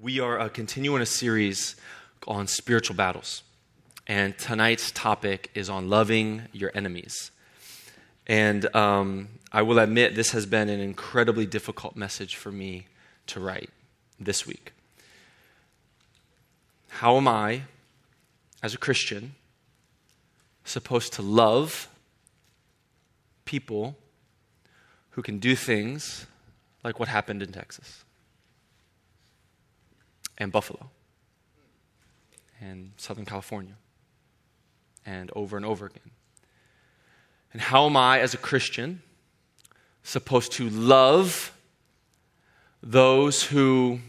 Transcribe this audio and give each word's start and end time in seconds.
We 0.00 0.18
are 0.18 0.40
uh, 0.40 0.48
continuing 0.48 1.02
a 1.02 1.06
series 1.06 1.76
on 2.26 2.48
spiritual 2.48 2.96
battles. 2.96 3.44
And 4.08 4.36
tonight's 4.36 4.90
topic 4.90 5.52
is 5.54 5.70
on 5.70 5.88
loving 5.88 6.42
your 6.52 6.72
enemies. 6.74 7.30
And 8.26 8.74
um, 8.74 9.28
I 9.52 9.62
will 9.62 9.78
admit, 9.78 10.16
this 10.16 10.32
has 10.32 10.46
been 10.46 10.68
an 10.68 10.80
incredibly 10.80 11.46
difficult 11.46 11.94
message 11.94 12.34
for 12.34 12.50
me 12.50 12.88
to 13.28 13.38
write 13.38 13.70
this 14.18 14.44
week. 14.44 14.72
How 16.88 17.16
am 17.16 17.28
I, 17.28 17.62
as 18.64 18.74
a 18.74 18.78
Christian, 18.78 19.36
supposed 20.64 21.12
to 21.14 21.22
love 21.22 21.88
people 23.44 23.96
who 25.10 25.22
can 25.22 25.38
do 25.38 25.54
things 25.54 26.26
like 26.82 26.98
what 26.98 27.08
happened 27.08 27.44
in 27.44 27.52
Texas 27.52 28.03
and 30.38 30.52
Buffalo 30.52 30.90
and 32.60 32.92
Southern 32.96 33.24
California 33.24 33.74
and 35.04 35.30
over 35.34 35.56
and 35.56 35.66
over 35.66 35.86
again? 35.86 36.10
And 37.52 37.62
how 37.62 37.86
am 37.86 37.96
I, 37.96 38.20
as 38.20 38.34
a 38.34 38.38
Christian, 38.38 39.02
supposed 40.02 40.52
to 40.52 40.68
love 40.68 41.56
those 42.82 43.44
who 43.44 44.00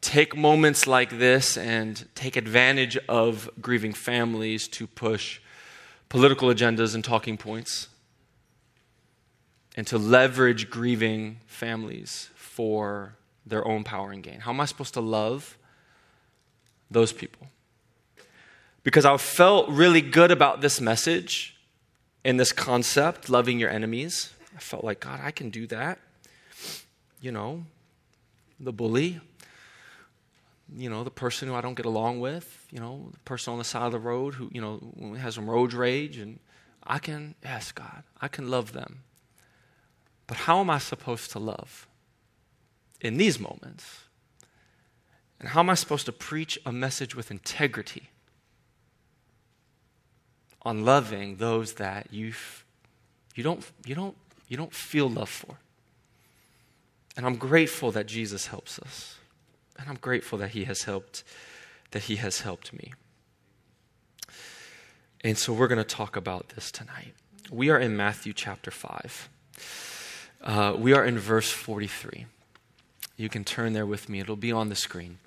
take 0.00 0.36
moments 0.36 0.86
like 0.86 1.18
this 1.18 1.56
and 1.56 2.06
take 2.14 2.36
advantage 2.36 2.96
of 3.08 3.50
grieving 3.60 3.92
families 3.92 4.68
to 4.68 4.86
push 4.86 5.40
political 6.08 6.48
agendas 6.48 6.94
and 6.94 7.04
talking 7.04 7.36
points? 7.36 7.88
and 9.76 9.86
to 9.86 9.98
leverage 9.98 10.68
grieving 10.68 11.40
families 11.46 12.28
for 12.34 13.16
their 13.50 13.66
own 13.66 13.84
power 13.84 14.12
and 14.12 14.22
gain? 14.22 14.40
How 14.40 14.52
am 14.52 14.60
I 14.60 14.64
supposed 14.64 14.94
to 14.94 15.00
love 15.00 15.58
those 16.90 17.12
people? 17.12 17.48
Because 18.82 19.04
I 19.04 19.16
felt 19.18 19.68
really 19.68 20.00
good 20.00 20.30
about 20.30 20.62
this 20.62 20.80
message 20.80 21.56
and 22.24 22.40
this 22.40 22.52
concept, 22.52 23.28
loving 23.28 23.58
your 23.58 23.70
enemies. 23.70 24.32
I 24.56 24.60
felt 24.60 24.84
like, 24.84 25.00
God, 25.00 25.20
I 25.22 25.30
can 25.30 25.50
do 25.50 25.66
that. 25.66 25.98
You 27.20 27.32
know, 27.32 27.64
the 28.58 28.72
bully, 28.72 29.20
you 30.76 30.88
know, 30.88 31.04
the 31.04 31.10
person 31.10 31.48
who 31.48 31.54
I 31.54 31.60
don't 31.60 31.74
get 31.74 31.86
along 31.86 32.20
with, 32.20 32.66
you 32.70 32.80
know, 32.80 33.08
the 33.12 33.18
person 33.20 33.52
on 33.52 33.58
the 33.58 33.64
side 33.64 33.86
of 33.86 33.92
the 33.92 33.98
road 33.98 34.34
who, 34.34 34.50
you 34.52 34.60
know, 34.60 35.14
has 35.14 35.34
some 35.34 35.48
road 35.48 35.72
rage. 35.72 36.16
And 36.16 36.38
I 36.86 36.98
can, 36.98 37.34
yes, 37.42 37.72
God, 37.72 38.02
I 38.20 38.28
can 38.28 38.48
love 38.48 38.72
them. 38.72 39.00
But 40.26 40.38
how 40.38 40.60
am 40.60 40.70
I 40.70 40.78
supposed 40.78 41.32
to 41.32 41.38
love 41.38 41.86
in 43.00 43.16
these 43.16 43.38
moments? 43.38 44.04
And 45.38 45.48
how 45.48 45.60
am 45.60 45.70
I 45.70 45.74
supposed 45.74 46.06
to 46.06 46.12
preach 46.12 46.58
a 46.66 46.72
message 46.72 47.14
with 47.14 47.30
integrity 47.30 48.10
on 50.62 50.84
loving 50.84 51.36
those 51.36 51.74
that 51.74 52.12
you 52.12 52.34
you 53.34 53.42
don't 53.42 53.64
you 53.86 53.94
don't 53.94 54.16
you 54.48 54.56
don't 54.56 54.74
feel 54.74 55.08
love 55.08 55.30
for? 55.30 55.56
And 57.16 57.26
I'm 57.26 57.36
grateful 57.36 57.90
that 57.92 58.06
Jesus 58.06 58.46
helps 58.48 58.78
us. 58.78 59.16
And 59.78 59.88
I'm 59.88 59.96
grateful 59.96 60.38
that 60.38 60.50
he 60.50 60.64
has 60.64 60.82
helped 60.82 61.24
that 61.90 62.04
he 62.04 62.16
has 62.16 62.40
helped 62.40 62.72
me. 62.72 62.92
And 65.22 65.36
so 65.36 65.52
we're 65.52 65.68
going 65.68 65.78
to 65.78 65.84
talk 65.84 66.16
about 66.16 66.50
this 66.50 66.70
tonight. 66.70 67.14
We 67.50 67.68
are 67.70 67.78
in 67.78 67.96
Matthew 67.96 68.32
chapter 68.32 68.70
5. 68.70 69.28
Uh, 70.42 70.74
we 70.78 70.92
are 70.92 71.04
in 71.04 71.18
verse 71.18 71.50
43. 71.50 72.26
You 73.20 73.28
can 73.28 73.44
turn 73.44 73.74
there 73.74 73.84
with 73.84 74.08
me, 74.08 74.20
it'll 74.20 74.34
be 74.34 74.50
on 74.50 74.70
the 74.70 74.74
screen. 74.74 75.18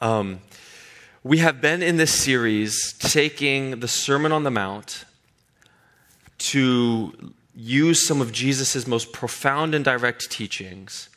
Um, 0.00 0.40
we 1.22 1.38
have 1.38 1.60
been 1.60 1.82
in 1.82 1.98
this 1.98 2.10
series 2.10 2.94
taking 2.94 3.80
the 3.80 3.86
Sermon 3.86 4.32
on 4.32 4.44
the 4.44 4.50
Mount 4.50 5.04
to 6.38 7.34
use 7.54 8.06
some 8.06 8.22
of 8.22 8.32
Jesus' 8.32 8.86
most 8.86 9.12
profound 9.12 9.74
and 9.74 9.84
direct 9.84 10.30
teachings 10.30 11.10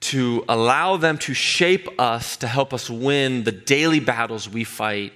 to 0.00 0.44
allow 0.48 0.96
them 0.96 1.16
to 1.18 1.32
shape 1.32 1.86
us 2.00 2.36
to 2.38 2.48
help 2.48 2.74
us 2.74 2.90
win 2.90 3.44
the 3.44 3.52
daily 3.52 4.00
battles 4.00 4.48
we 4.48 4.64
fight 4.64 5.12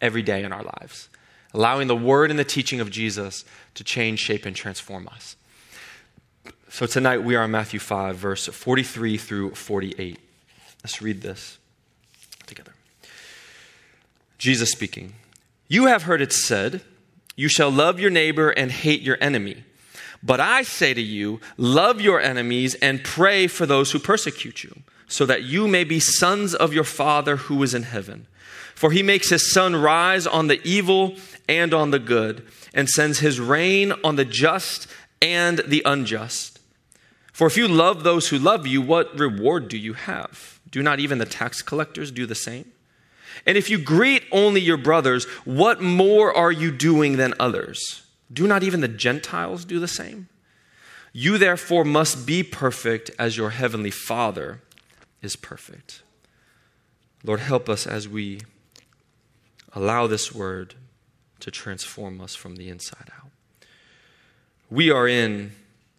every 0.00 0.22
day 0.22 0.42
in 0.42 0.54
our 0.54 0.62
lives. 0.62 1.10
Allowing 1.52 1.86
the 1.86 1.94
word 1.94 2.30
and 2.30 2.38
the 2.38 2.44
teaching 2.44 2.80
of 2.80 2.90
Jesus 2.90 3.44
to 3.74 3.84
change, 3.84 4.20
shape, 4.20 4.46
and 4.46 4.56
transform 4.56 5.06
us. 5.08 5.36
So 6.72 6.86
tonight 6.86 7.24
we 7.24 7.34
are 7.34 7.44
in 7.46 7.50
Matthew 7.50 7.80
5, 7.80 8.14
verse 8.14 8.46
43 8.46 9.18
through 9.18 9.54
48. 9.56 10.20
Let's 10.84 11.02
read 11.02 11.20
this 11.20 11.58
together. 12.46 12.72
Jesus 14.38 14.70
speaking 14.70 15.14
You 15.66 15.86
have 15.86 16.04
heard 16.04 16.22
it 16.22 16.32
said, 16.32 16.82
You 17.34 17.48
shall 17.48 17.70
love 17.70 17.98
your 17.98 18.10
neighbor 18.10 18.50
and 18.50 18.70
hate 18.70 19.02
your 19.02 19.18
enemy. 19.20 19.64
But 20.22 20.38
I 20.38 20.62
say 20.62 20.94
to 20.94 21.02
you, 21.02 21.40
love 21.56 22.00
your 22.00 22.20
enemies 22.20 22.76
and 22.76 23.02
pray 23.02 23.48
for 23.48 23.66
those 23.66 23.90
who 23.90 23.98
persecute 23.98 24.62
you, 24.62 24.82
so 25.08 25.26
that 25.26 25.42
you 25.42 25.66
may 25.66 25.82
be 25.82 25.98
sons 25.98 26.54
of 26.54 26.72
your 26.72 26.84
Father 26.84 27.34
who 27.34 27.60
is 27.64 27.74
in 27.74 27.82
heaven. 27.82 28.28
For 28.76 28.92
he 28.92 29.02
makes 29.02 29.30
his 29.30 29.52
sun 29.52 29.74
rise 29.74 30.24
on 30.24 30.46
the 30.46 30.60
evil 30.62 31.16
and 31.48 31.74
on 31.74 31.90
the 31.90 31.98
good, 31.98 32.46
and 32.72 32.88
sends 32.88 33.18
his 33.18 33.40
rain 33.40 33.92
on 34.04 34.14
the 34.14 34.24
just 34.24 34.86
and 35.20 35.58
the 35.66 35.82
unjust. 35.84 36.59
For 37.40 37.46
if 37.46 37.56
you 37.56 37.68
love 37.68 38.02
those 38.02 38.28
who 38.28 38.38
love 38.38 38.66
you, 38.66 38.82
what 38.82 39.18
reward 39.18 39.68
do 39.68 39.78
you 39.78 39.94
have? 39.94 40.60
Do 40.70 40.82
not 40.82 41.00
even 41.00 41.16
the 41.16 41.24
tax 41.24 41.62
collectors 41.62 42.10
do 42.10 42.26
the 42.26 42.34
same? 42.34 42.70
And 43.46 43.56
if 43.56 43.70
you 43.70 43.78
greet 43.78 44.24
only 44.30 44.60
your 44.60 44.76
brothers, 44.76 45.24
what 45.46 45.80
more 45.80 46.36
are 46.36 46.52
you 46.52 46.70
doing 46.70 47.16
than 47.16 47.32
others? 47.40 48.02
Do 48.30 48.46
not 48.46 48.62
even 48.62 48.82
the 48.82 48.88
Gentiles 48.88 49.64
do 49.64 49.80
the 49.80 49.88
same? 49.88 50.28
You 51.14 51.38
therefore 51.38 51.82
must 51.82 52.26
be 52.26 52.42
perfect 52.42 53.10
as 53.18 53.38
your 53.38 53.48
heavenly 53.48 53.90
Father 53.90 54.60
is 55.22 55.34
perfect. 55.34 56.02
Lord, 57.24 57.40
help 57.40 57.70
us 57.70 57.86
as 57.86 58.06
we 58.06 58.42
allow 59.72 60.06
this 60.06 60.34
word 60.34 60.74
to 61.38 61.50
transform 61.50 62.20
us 62.20 62.34
from 62.34 62.56
the 62.56 62.68
inside 62.68 63.10
out. 63.18 63.30
We 64.68 64.90
are 64.90 65.08
in 65.08 65.52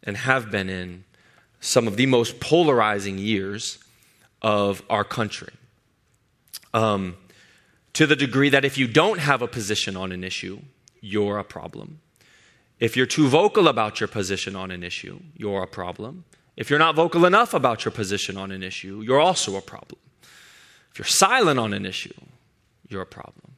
and 0.04 0.18
have 0.18 0.52
been 0.52 0.70
in 0.70 1.06
some 1.62 1.88
of 1.88 1.96
the 1.96 2.08
most 2.08 2.42
polarizing 2.42 3.18
years 3.18 3.80
of 4.42 4.84
our 4.90 5.04
country. 5.04 5.54
Um, 6.74 7.16
to 7.94 8.08
the 8.08 8.16
degree 8.16 8.50
that 8.50 8.66
if 8.66 8.78
you 8.78 8.88
don't 8.88 9.20
have 9.20 9.42
a 9.42 9.48
position 9.48 9.96
on 9.96 10.12
an 10.12 10.24
issue, 10.24 10.60
you're 11.02 11.38
a 11.38 11.44
problem. 11.44 12.00
If 12.80 12.98
you're 12.98 13.06
too 13.06 13.28
vocal 13.28 13.68
about 13.68 14.00
your 14.00 14.08
position 14.08 14.56
on 14.56 14.72
an 14.72 14.84
issue, 14.84 15.20
you're 15.38 15.62
a 15.62 15.68
problem. 15.68 16.26
If 16.58 16.70
you're 16.70 16.80
not 16.80 16.96
vocal 16.96 17.26
enough 17.26 17.54
about 17.54 17.86
your 17.86 17.92
position 17.92 18.38
on 18.38 18.52
an 18.52 18.64
issue, 18.64 19.02
you're 19.02 19.20
also 19.20 19.56
a 19.56 19.62
problem. 19.62 20.02
If 20.92 21.00
you're 21.00 21.06
silent 21.06 21.60
on 21.60 21.74
an 21.74 21.86
issue, 21.86 22.14
you're 22.90 23.04
a 23.04 23.06
problem. 23.06 23.56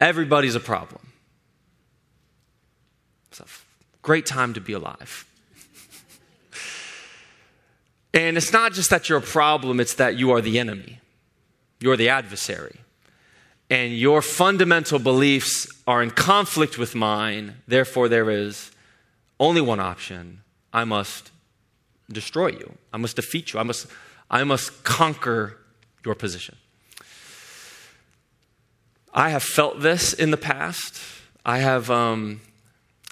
Everybody's 0.00 0.54
a 0.54 0.60
problem. 0.60 1.12
It's 3.30 3.40
a 3.40 3.46
great 4.02 4.26
time 4.26 4.54
to 4.54 4.60
be 4.60 4.72
alive. 4.72 5.24
And 8.16 8.38
it's 8.38 8.50
not 8.50 8.72
just 8.72 8.88
that 8.88 9.10
you're 9.10 9.18
a 9.18 9.22
problem, 9.22 9.78
it's 9.78 9.94
that 9.96 10.16
you 10.16 10.30
are 10.30 10.40
the 10.40 10.58
enemy. 10.58 11.00
You're 11.80 11.98
the 11.98 12.08
adversary. 12.08 12.80
And 13.68 13.92
your 13.92 14.22
fundamental 14.22 14.98
beliefs 14.98 15.66
are 15.86 16.02
in 16.02 16.10
conflict 16.10 16.78
with 16.78 16.94
mine. 16.94 17.56
Therefore, 17.68 18.08
there 18.08 18.30
is 18.30 18.70
only 19.38 19.60
one 19.60 19.80
option 19.80 20.40
I 20.72 20.84
must 20.84 21.30
destroy 22.10 22.48
you, 22.48 22.78
I 22.90 22.96
must 22.96 23.16
defeat 23.16 23.52
you, 23.52 23.60
I 23.60 23.64
must, 23.64 23.86
I 24.30 24.44
must 24.44 24.82
conquer 24.82 25.58
your 26.02 26.14
position. 26.14 26.56
I 29.12 29.28
have 29.28 29.42
felt 29.42 29.80
this 29.80 30.14
in 30.14 30.30
the 30.30 30.36
past. 30.38 31.00
I 31.44 31.58
have, 31.58 31.90
um, 31.90 32.40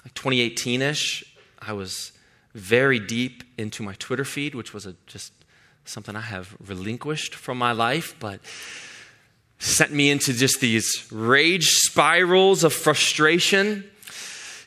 like 0.03 0.15
2018 0.15 0.81
ish, 0.81 1.23
I 1.61 1.73
was 1.73 2.11
very 2.55 2.99
deep 2.99 3.43
into 3.57 3.83
my 3.83 3.93
Twitter 3.99 4.23
feed, 4.23 4.55
which 4.55 4.73
was 4.73 4.85
a, 4.85 4.95
just 5.05 5.33
something 5.83 6.15
I 6.15 6.21
have 6.21 6.55
relinquished 6.65 7.35
from 7.35 7.57
my 7.57 7.73
life, 7.73 8.15
but 8.19 8.39
sent 9.59 9.91
me 9.91 10.09
into 10.09 10.33
just 10.33 10.61
these 10.61 11.07
rage 11.11 11.65
spirals 11.65 12.63
of 12.63 12.71
frustration, 12.71 13.83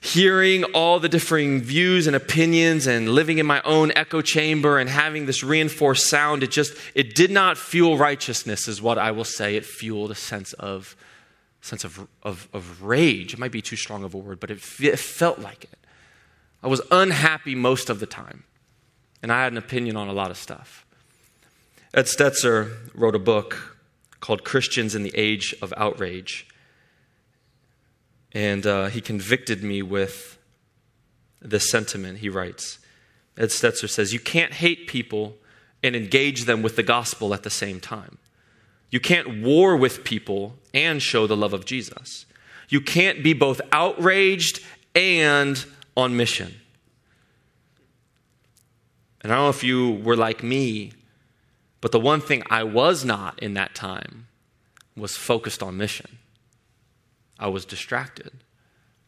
hearing 0.03 0.65
all 0.65 1.01
the 1.01 1.09
differing 1.09 1.63
views 1.63 2.07
and 2.07 2.15
opinions 2.15 2.87
and 2.87 3.09
living 3.09 3.39
in 3.39 3.47
my 3.47 3.63
own 3.63 3.91
echo 3.97 4.21
chamber 4.21 4.79
and 4.79 4.91
having 4.91 5.25
this 5.25 5.43
reinforced 5.43 6.09
sound. 6.09 6.43
It 6.43 6.51
just, 6.51 6.75
it 6.95 7.15
did 7.15 7.31
not 7.31 7.57
fuel 7.57 7.97
righteousness, 7.97 8.69
is 8.69 8.83
what 8.83 8.99
I 8.99 9.13
will 9.13 9.25
say. 9.25 9.57
It 9.57 9.65
fueled 9.65 10.11
a 10.11 10.15
sense 10.15 10.53
of, 10.55 10.95
sense 11.63 11.85
of, 11.85 12.07
of, 12.23 12.49
of 12.53 12.83
rage. 12.83 13.33
It 13.33 13.39
might 13.39 13.53
be 13.53 13.63
too 13.63 13.77
strong 13.77 14.05
of 14.05 14.13
a 14.13 14.19
word, 14.19 14.41
but 14.41 14.51
it, 14.51 14.61
it 14.79 14.99
felt 14.99 15.39
like 15.39 15.65
it. 15.65 15.71
I 16.63 16.67
was 16.67 16.81
unhappy 16.91 17.55
most 17.55 17.89
of 17.91 18.01
the 18.01 18.07
time, 18.07 18.45
and 19.23 19.33
I 19.33 19.45
had 19.45 19.53
an 19.53 19.59
opinion 19.59 19.97
on 19.97 20.09
a 20.09 20.13
lot 20.13 20.31
of 20.31 20.37
stuff. 20.37 20.85
Ed 21.95 22.05
Stetzer 22.05 22.77
wrote 22.95 23.15
a 23.15 23.21
book 23.21 23.79
called 24.21 24.45
Christians 24.45 24.95
in 24.95 25.03
the 25.03 25.17
Age 25.17 25.55
of 25.63 25.73
Outrage. 25.77 26.47
And 28.33 28.67
uh, 28.67 28.87
he 28.87 29.01
convicted 29.01 29.63
me 29.63 29.83
with 29.83 30.39
this 31.41 31.71
sentiment. 31.71 32.19
He 32.19 32.29
writes 32.29 32.79
Ed 33.37 33.49
Stetzer 33.49 33.89
says, 33.89 34.13
You 34.13 34.21
can't 34.21 34.53
hate 34.53 34.87
people 34.87 35.37
and 35.83 35.95
engage 35.95 36.45
them 36.45 36.63
with 36.63 36.77
the 36.77 36.83
gospel 36.83 37.33
at 37.33 37.43
the 37.43 37.51
same 37.51 37.81
time. 37.81 38.19
You 38.91 39.01
can't 39.01 39.43
war 39.43 39.77
with 39.77 40.05
people 40.05 40.57
and 40.75 41.03
show 41.03 41.27
the 41.27 41.37
love 41.37 41.53
of 41.53 41.65
Jesus. 41.65 42.27
You 42.69 42.81
can't 42.81 43.23
be 43.23 43.33
both 43.33 43.61
outraged 43.73 44.61
and 44.95 45.65
on 45.99 46.17
mission. 46.17 46.55
And 49.21 49.33
I 49.33 49.35
don't 49.35 49.47
know 49.47 49.51
if 49.51 49.65
you 49.65 49.95
were 50.05 50.17
like 50.17 50.45
me, 50.45 50.93
but 51.81 51.91
the 51.91 51.99
one 51.99 52.21
thing 52.21 52.45
I 52.49 52.63
was 52.63 53.05
not 53.05 53.43
in 53.43 53.55
that 53.55 53.75
time 53.75 54.29
was 54.97 55.17
focused 55.17 55.61
on 55.61 55.77
mission. 55.77 56.19
I 57.39 57.49
was 57.49 57.65
distracted 57.65 58.31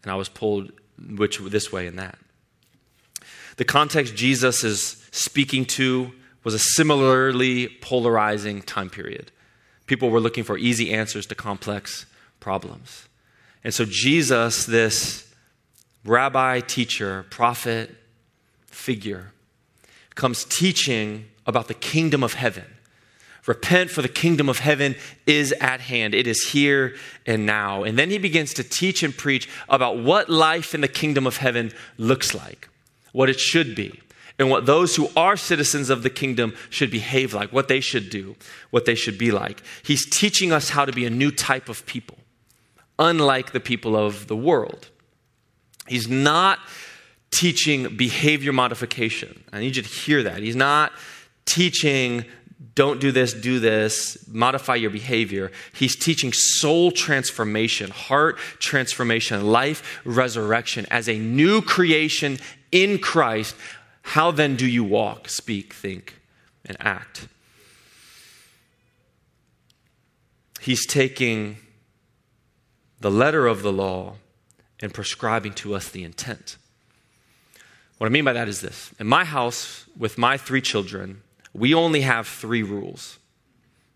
and 0.02 0.10
I 0.10 0.16
was 0.16 0.28
pulled 0.28 0.72
which 1.16 1.38
this 1.38 1.72
way 1.72 1.86
and 1.86 1.98
that. 1.98 2.18
The 3.56 3.64
context 3.64 4.16
Jesus 4.16 4.64
is 4.64 5.06
speaking 5.12 5.64
to 5.66 6.10
was 6.42 6.54
a 6.54 6.58
similarly 6.58 7.68
polarizing 7.68 8.62
time 8.62 8.90
period. 8.90 9.30
People 9.86 10.10
were 10.10 10.20
looking 10.20 10.42
for 10.42 10.58
easy 10.58 10.92
answers 10.92 11.26
to 11.26 11.36
complex 11.36 12.06
problems. 12.40 13.08
And 13.62 13.72
so 13.72 13.84
Jesus, 13.84 14.66
this 14.66 15.29
rabbi, 16.04 16.60
teacher, 16.60 17.26
prophet, 17.30 17.94
figure, 18.66 19.32
comes 20.14 20.44
teaching 20.44 21.26
about 21.46 21.68
the 21.68 21.74
kingdom 21.74 22.22
of 22.22 22.34
heaven. 22.34 22.64
Repent, 23.46 23.90
for 23.90 24.02
the 24.02 24.08
kingdom 24.08 24.48
of 24.48 24.58
heaven 24.58 24.94
is 25.26 25.52
at 25.52 25.80
hand. 25.80 26.14
It 26.14 26.26
is 26.26 26.50
here 26.50 26.94
and 27.26 27.46
now. 27.46 27.84
And 27.84 27.98
then 27.98 28.10
he 28.10 28.18
begins 28.18 28.52
to 28.54 28.62
teach 28.62 29.02
and 29.02 29.16
preach 29.16 29.48
about 29.68 29.98
what 29.98 30.28
life 30.28 30.74
in 30.74 30.82
the 30.82 30.88
kingdom 30.88 31.26
of 31.26 31.38
heaven 31.38 31.72
looks 31.96 32.34
like, 32.34 32.68
what 33.12 33.30
it 33.30 33.40
should 33.40 33.74
be, 33.74 33.98
and 34.38 34.50
what 34.50 34.66
those 34.66 34.94
who 34.94 35.08
are 35.16 35.36
citizens 35.36 35.90
of 35.90 36.02
the 36.02 36.10
kingdom 36.10 36.54
should 36.68 36.90
behave 36.90 37.32
like, 37.32 37.50
what 37.52 37.68
they 37.68 37.80
should 37.80 38.10
do, 38.10 38.36
what 38.70 38.84
they 38.84 38.94
should 38.94 39.16
be 39.16 39.30
like. 39.30 39.62
He's 39.82 40.08
teaching 40.08 40.52
us 40.52 40.70
how 40.70 40.84
to 40.84 40.92
be 40.92 41.06
a 41.06 41.10
new 41.10 41.30
type 41.30 41.68
of 41.70 41.86
people, 41.86 42.18
unlike 42.98 43.52
the 43.52 43.60
people 43.60 43.96
of 43.96 44.26
the 44.28 44.36
world. 44.36 44.89
He's 45.90 46.08
not 46.08 46.60
teaching 47.32 47.96
behavior 47.96 48.52
modification. 48.52 49.42
I 49.52 49.58
need 49.58 49.74
you 49.74 49.82
to 49.82 49.88
hear 49.88 50.22
that. 50.22 50.40
He's 50.40 50.54
not 50.54 50.92
teaching 51.46 52.24
don't 52.76 53.00
do 53.00 53.10
this, 53.10 53.32
do 53.32 53.58
this, 53.58 54.24
modify 54.28 54.76
your 54.76 54.90
behavior. 54.90 55.50
He's 55.74 55.96
teaching 55.96 56.32
soul 56.32 56.92
transformation, 56.92 57.90
heart 57.90 58.38
transformation, 58.60 59.50
life 59.50 60.00
resurrection 60.04 60.86
as 60.92 61.08
a 61.08 61.18
new 61.18 61.60
creation 61.60 62.38
in 62.70 62.98
Christ. 62.98 63.56
How 64.02 64.30
then 64.30 64.54
do 64.54 64.66
you 64.68 64.84
walk, 64.84 65.28
speak, 65.28 65.74
think, 65.74 66.20
and 66.64 66.76
act? 66.78 67.26
He's 70.60 70.86
taking 70.86 71.56
the 73.00 73.10
letter 73.10 73.48
of 73.48 73.62
the 73.62 73.72
law 73.72 74.14
and 74.80 74.92
prescribing 74.92 75.52
to 75.54 75.74
us 75.74 75.88
the 75.88 76.04
intent. 76.04 76.56
What 77.98 78.06
I 78.06 78.10
mean 78.10 78.24
by 78.24 78.32
that 78.32 78.48
is 78.48 78.60
this 78.60 78.92
In 78.98 79.06
my 79.06 79.24
house, 79.24 79.86
with 79.96 80.16
my 80.16 80.36
three 80.36 80.60
children, 80.60 81.22
we 81.52 81.74
only 81.74 82.02
have 82.02 82.26
three 82.26 82.62
rules. 82.62 83.18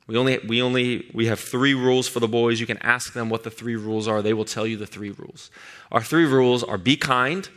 We 0.06 0.18
only, 0.18 0.38
we 0.46 0.60
only 0.60 1.10
we 1.14 1.26
have 1.26 1.40
three 1.40 1.72
rules 1.72 2.06
for 2.06 2.20
the 2.20 2.28
boys. 2.28 2.60
You 2.60 2.66
can 2.66 2.76
ask 2.78 3.14
them 3.14 3.30
what 3.30 3.42
the 3.42 3.50
three 3.50 3.76
rules 3.76 4.06
are. 4.06 4.20
They 4.20 4.34
will 4.34 4.44
tell 4.44 4.66
you 4.66 4.76
the 4.76 4.86
three 4.86 5.10
rules. 5.10 5.50
Our 5.90 6.02
three 6.02 6.26
rules 6.26 6.62
are 6.62 6.76
be 6.76 6.96
kind, 6.96 7.48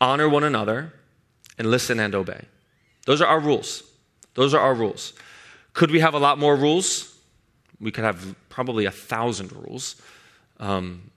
honor 0.00 0.28
one 0.28 0.44
another, 0.44 0.92
and 1.58 1.68
listen 1.68 1.98
and 1.98 2.14
obey. 2.14 2.44
Those 3.06 3.20
are 3.20 3.26
our 3.26 3.40
rules. 3.40 3.82
Those 4.34 4.54
are 4.54 4.60
our 4.60 4.74
rules. 4.74 5.12
Could 5.72 5.90
we 5.90 5.98
have 5.98 6.14
a 6.14 6.18
lot 6.18 6.38
more 6.38 6.54
rules? 6.54 7.16
We 7.80 7.90
could 7.90 8.04
have 8.04 8.36
probably 8.48 8.84
a 8.84 8.90
thousand 8.92 9.50
rules. 9.52 10.00
Um, 10.60 11.10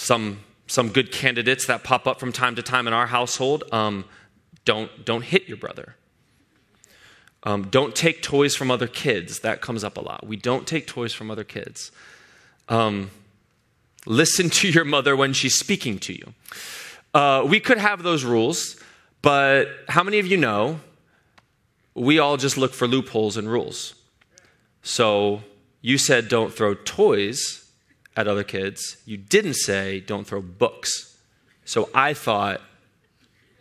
some 0.00 0.38
some 0.66 0.88
good 0.88 1.12
candidates 1.12 1.66
that 1.66 1.84
pop 1.84 2.06
up 2.06 2.18
from 2.18 2.32
time 2.32 2.54
to 2.56 2.62
time 2.62 2.86
in 2.86 2.92
our 2.92 3.06
household. 3.06 3.64
Um, 3.70 4.04
don't 4.64 5.04
don't 5.04 5.22
hit 5.22 5.46
your 5.46 5.58
brother. 5.58 5.96
Um, 7.42 7.68
don't 7.70 7.94
take 7.94 8.22
toys 8.22 8.54
from 8.54 8.70
other 8.70 8.86
kids. 8.86 9.40
That 9.40 9.60
comes 9.60 9.84
up 9.84 9.96
a 9.96 10.00
lot. 10.00 10.26
We 10.26 10.36
don't 10.36 10.66
take 10.66 10.86
toys 10.86 11.12
from 11.12 11.30
other 11.30 11.44
kids. 11.44 11.90
Um, 12.68 13.10
listen 14.06 14.50
to 14.50 14.68
your 14.68 14.84
mother 14.84 15.16
when 15.16 15.32
she's 15.32 15.58
speaking 15.58 15.98
to 16.00 16.12
you. 16.12 16.34
Uh, 17.12 17.44
we 17.46 17.60
could 17.60 17.78
have 17.78 18.02
those 18.02 18.24
rules, 18.24 18.80
but 19.22 19.68
how 19.88 20.02
many 20.02 20.18
of 20.18 20.26
you 20.26 20.36
know 20.36 20.80
we 21.94 22.18
all 22.18 22.36
just 22.36 22.56
look 22.56 22.72
for 22.72 22.86
loopholes 22.86 23.36
in 23.36 23.48
rules? 23.48 23.94
So 24.82 25.42
you 25.82 25.98
said 25.98 26.28
don't 26.28 26.52
throw 26.52 26.74
toys 26.74 27.59
at 28.20 28.28
other 28.28 28.44
kids. 28.44 28.96
You 29.06 29.16
didn't 29.16 29.54
say 29.54 30.00
don't 30.00 30.26
throw 30.26 30.40
books. 30.40 31.18
So 31.64 31.88
I 31.94 32.14
thought 32.14 32.60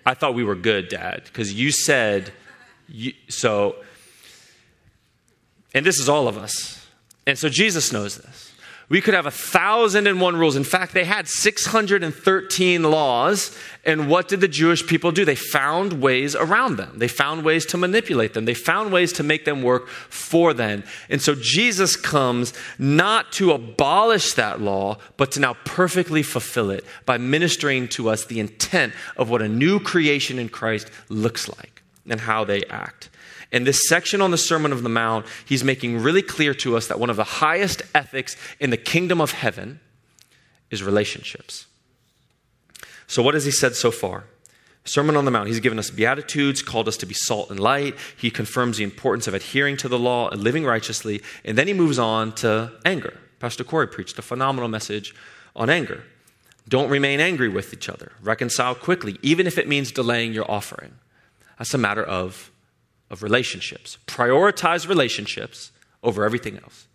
I 0.06 0.14
thought 0.14 0.34
we 0.34 0.44
were 0.44 0.56
good, 0.56 0.90
Dad, 0.90 1.24
because 1.26 1.54
you 1.54 1.72
said 1.72 2.32
you, 2.88 3.14
so, 3.28 3.76
and 5.74 5.86
this 5.86 6.00
is 6.00 6.10
all 6.10 6.28
of 6.28 6.38
us. 6.38 6.88
And 7.28 7.38
so 7.38 7.50
Jesus 7.50 7.94
knows 7.94 8.18
this. 8.18 8.49
We 8.90 9.02
could 9.02 9.14
have 9.14 9.28
a 9.28 9.32
thousand 9.32 10.08
and 10.08 10.20
one 10.20 10.36
rules. 10.36 10.56
In 10.56 10.64
fact, 10.64 10.96
they 10.96 11.06
had 11.06 11.28
613 11.28 12.84
laws. 12.84 13.56
And 13.86 14.10
what 14.10 14.28
did 14.28 14.42
the 14.42 14.48
Jewish 14.48 14.86
people 14.86 15.12
do? 15.12 15.24
They 15.24 15.36
found 15.36 16.02
ways 16.02 16.36
around 16.36 16.78
them. 16.78 16.98
They 16.98 17.08
found 17.08 17.44
ways 17.44 17.68
to 17.68 17.78
manipulate 17.78 18.34
them. 18.34 18.46
They 18.46 18.56
found 18.56 18.92
ways 18.92 19.14
to 19.14 19.24
make 19.24 19.46
them 19.46 19.62
work 19.62 19.88
for 19.88 20.56
them. 20.56 20.84
And 21.08 21.22
so 21.22 21.36
Jesus 21.36 21.96
comes 21.96 22.52
not 22.80 23.32
to 23.34 23.52
abolish 23.52 24.34
that 24.34 24.60
law, 24.60 24.98
but 25.18 25.32
to 25.34 25.40
now 25.40 25.56
perfectly 25.66 26.24
fulfill 26.24 26.72
it 26.72 26.84
by 27.06 27.20
ministering 27.20 27.88
to 27.90 28.10
us 28.10 28.26
the 28.26 28.40
intent 28.40 28.94
of 29.18 29.30
what 29.30 29.44
a 29.44 29.48
new 29.48 29.80
creation 29.80 30.40
in 30.40 30.50
Christ 30.50 30.90
looks 31.10 31.48
like 31.48 31.84
and 32.10 32.22
how 32.22 32.44
they 32.44 32.64
act. 32.66 33.09
In 33.52 33.64
this 33.64 33.88
section 33.88 34.22
on 34.22 34.32
the 34.32 34.38
Sermon 34.38 34.72
of 34.72 34.84
the 34.84 34.90
Mount, 34.90 35.26
he's 35.46 35.64
making 35.64 36.00
really 36.00 36.22
clear 36.22 36.54
to 36.56 36.78
us 36.78 36.88
that 36.88 37.00
one 37.00 37.10
of 37.10 37.16
the 37.16 37.24
highest 37.24 37.82
ethics 37.96 38.36
in 38.60 38.70
the 38.70 38.78
kingdom 38.78 39.20
of 39.20 39.32
heaven 39.32 39.80
is 40.70 40.84
relationships. 40.84 41.66
So, 43.08 43.24
what 43.24 43.34
has 43.34 43.46
he 43.46 43.52
said 43.52 43.76
so 43.76 43.90
far? 43.90 44.26
Sermon 44.86 45.16
on 45.16 45.26
the 45.26 45.32
Mount, 45.32 45.48
he's 45.48 45.60
given 45.60 45.78
us 45.78 45.90
beatitudes, 45.90 46.62
called 46.62 46.88
us 46.88 46.98
to 46.98 47.06
be 47.06 47.14
salt 47.14 47.50
and 47.50 47.60
light. 47.60 47.96
He 48.18 48.32
confirms 48.32 48.78
the 48.78 48.84
importance 48.84 49.28
of 49.28 49.34
adhering 49.34 49.78
to 49.78 49.88
the 49.88 50.00
law 50.00 50.30
and 50.30 50.42
living 50.42 50.64
righteously. 50.64 51.22
And 51.44 51.58
then 51.58 51.68
he 51.68 51.74
moves 51.74 52.00
on 52.00 52.34
to 52.36 52.72
anger. 52.86 53.20
Pastor 53.40 53.64
Corey 53.64 53.88
preached 53.88 54.18
a 54.20 54.22
phenomenal 54.22 54.70
message 54.70 55.14
on 55.56 55.70
anger. 55.70 56.04
Don't 56.68 56.90
remain 56.90 57.20
angry 57.20 57.50
with 57.50 57.74
each 57.74 57.90
other. 57.90 58.12
Reconcile 58.22 58.76
quickly, 58.76 59.18
even 59.22 59.48
if 59.48 59.58
it 59.58 59.68
means 59.68 59.92
delaying 59.92 60.34
your 60.34 60.50
offering. 60.50 60.94
That's 61.58 61.74
a 61.74 61.78
matter 61.78 62.04
of, 62.04 62.52
of 63.10 63.24
relationships. 63.24 63.98
Prioritize 64.08 64.88
relationships 64.88 65.72
over 66.04 66.24
everything 66.24 66.58
else. 66.58 66.88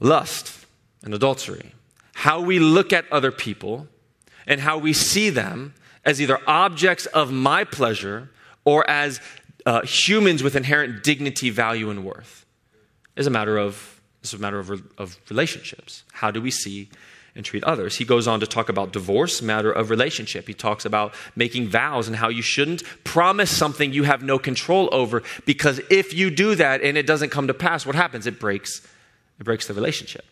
Lust 0.00 0.66
and 1.02 1.14
adultery. 1.14 1.72
How 2.14 2.40
we 2.40 2.58
look 2.58 2.92
at 2.92 3.10
other 3.12 3.30
people 3.30 3.88
and 4.46 4.60
how 4.60 4.78
we 4.78 4.92
see 4.92 5.30
them 5.30 5.74
as 6.04 6.20
either 6.20 6.38
objects 6.46 7.06
of 7.06 7.32
my 7.32 7.64
pleasure 7.64 8.30
or 8.64 8.88
as 8.88 9.20
uh, 9.64 9.82
humans 9.82 10.42
with 10.42 10.54
inherent 10.54 11.02
dignity, 11.02 11.50
value, 11.50 11.90
and 11.90 12.04
worth 12.04 12.46
is 13.16 13.26
a 13.26 13.30
matter 13.30 13.58
of, 13.58 14.00
is 14.22 14.32
a 14.32 14.38
matter 14.38 14.58
of, 14.58 14.70
of 14.98 15.18
relationships. 15.28 16.04
How 16.12 16.30
do 16.30 16.40
we 16.40 16.50
see 16.50 16.88
and 17.36 17.44
treat 17.44 17.62
others. 17.64 17.96
He 17.96 18.04
goes 18.04 18.26
on 18.26 18.40
to 18.40 18.46
talk 18.46 18.68
about 18.68 18.92
divorce, 18.92 19.42
matter 19.42 19.70
of 19.70 19.90
relationship. 19.90 20.48
He 20.48 20.54
talks 20.54 20.84
about 20.84 21.14
making 21.36 21.68
vows 21.68 22.08
and 22.08 22.16
how 22.16 22.28
you 22.28 22.42
shouldn't 22.42 22.82
promise 23.04 23.50
something 23.50 23.92
you 23.92 24.04
have 24.04 24.22
no 24.22 24.38
control 24.38 24.88
over 24.92 25.22
because 25.44 25.80
if 25.90 26.14
you 26.14 26.30
do 26.30 26.54
that 26.54 26.82
and 26.82 26.96
it 26.96 27.06
doesn't 27.06 27.30
come 27.30 27.46
to 27.46 27.54
pass, 27.54 27.86
what 27.86 27.94
happens? 27.94 28.26
It 28.26 28.40
breaks 28.40 28.86
it 29.38 29.44
breaks 29.44 29.66
the 29.66 29.74
relationship. 29.74 30.24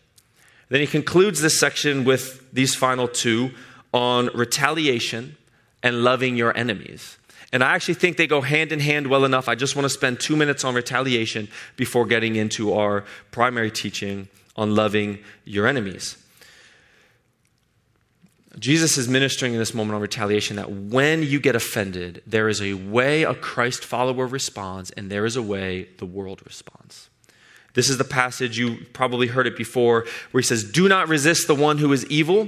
Then 0.69 0.81
he 0.81 0.87
concludes 0.87 1.41
this 1.41 1.59
section 1.59 2.03
with 2.05 2.51
these 2.51 2.73
final 2.73 3.07
two 3.07 3.51
on 3.93 4.29
retaliation 4.33 5.37
and 5.83 6.03
loving 6.03 6.35
your 6.35 6.57
enemies. 6.57 7.17
And 7.53 7.63
I 7.63 7.75
actually 7.75 7.93
think 7.93 8.17
they 8.17 8.27
go 8.27 8.41
hand 8.41 8.71
in 8.71 8.79
hand 8.79 9.07
well 9.07 9.23
enough. 9.23 9.47
I 9.47 9.55
just 9.55 9.75
want 9.75 9.85
to 9.85 9.89
spend 9.89 10.19
two 10.19 10.35
minutes 10.35 10.63
on 10.63 10.73
retaliation 10.73 11.47
before 11.77 12.05
getting 12.05 12.35
into 12.35 12.73
our 12.73 13.05
primary 13.31 13.71
teaching 13.71 14.27
on 14.57 14.75
loving 14.75 15.19
your 15.45 15.67
enemies. 15.67 16.17
Jesus 18.59 18.97
is 18.97 19.07
ministering 19.07 19.53
in 19.53 19.59
this 19.59 19.73
moment 19.73 19.95
on 19.95 20.01
retaliation 20.01 20.55
that 20.55 20.71
when 20.71 21.23
you 21.23 21.39
get 21.39 21.55
offended, 21.55 22.21
there 22.25 22.47
is 22.47 22.61
a 22.61 22.73
way 22.73 23.23
a 23.23 23.35
Christ 23.35 23.83
follower 23.83 24.25
responds, 24.25 24.91
and 24.91 25.11
there 25.11 25.25
is 25.25 25.35
a 25.35 25.41
way 25.41 25.89
the 25.97 26.05
world 26.05 26.41
responds. 26.45 27.09
This 27.73 27.89
is 27.89 27.97
the 27.97 28.05
passage, 28.05 28.57
you 28.57 28.85
probably 28.93 29.27
heard 29.27 29.47
it 29.47 29.57
before, 29.57 30.05
where 30.31 30.41
he 30.41 30.45
says, 30.45 30.63
Do 30.63 30.87
not 30.87 31.09
resist 31.09 31.47
the 31.47 31.55
one 31.55 31.77
who 31.77 31.91
is 31.91 32.05
evil, 32.05 32.47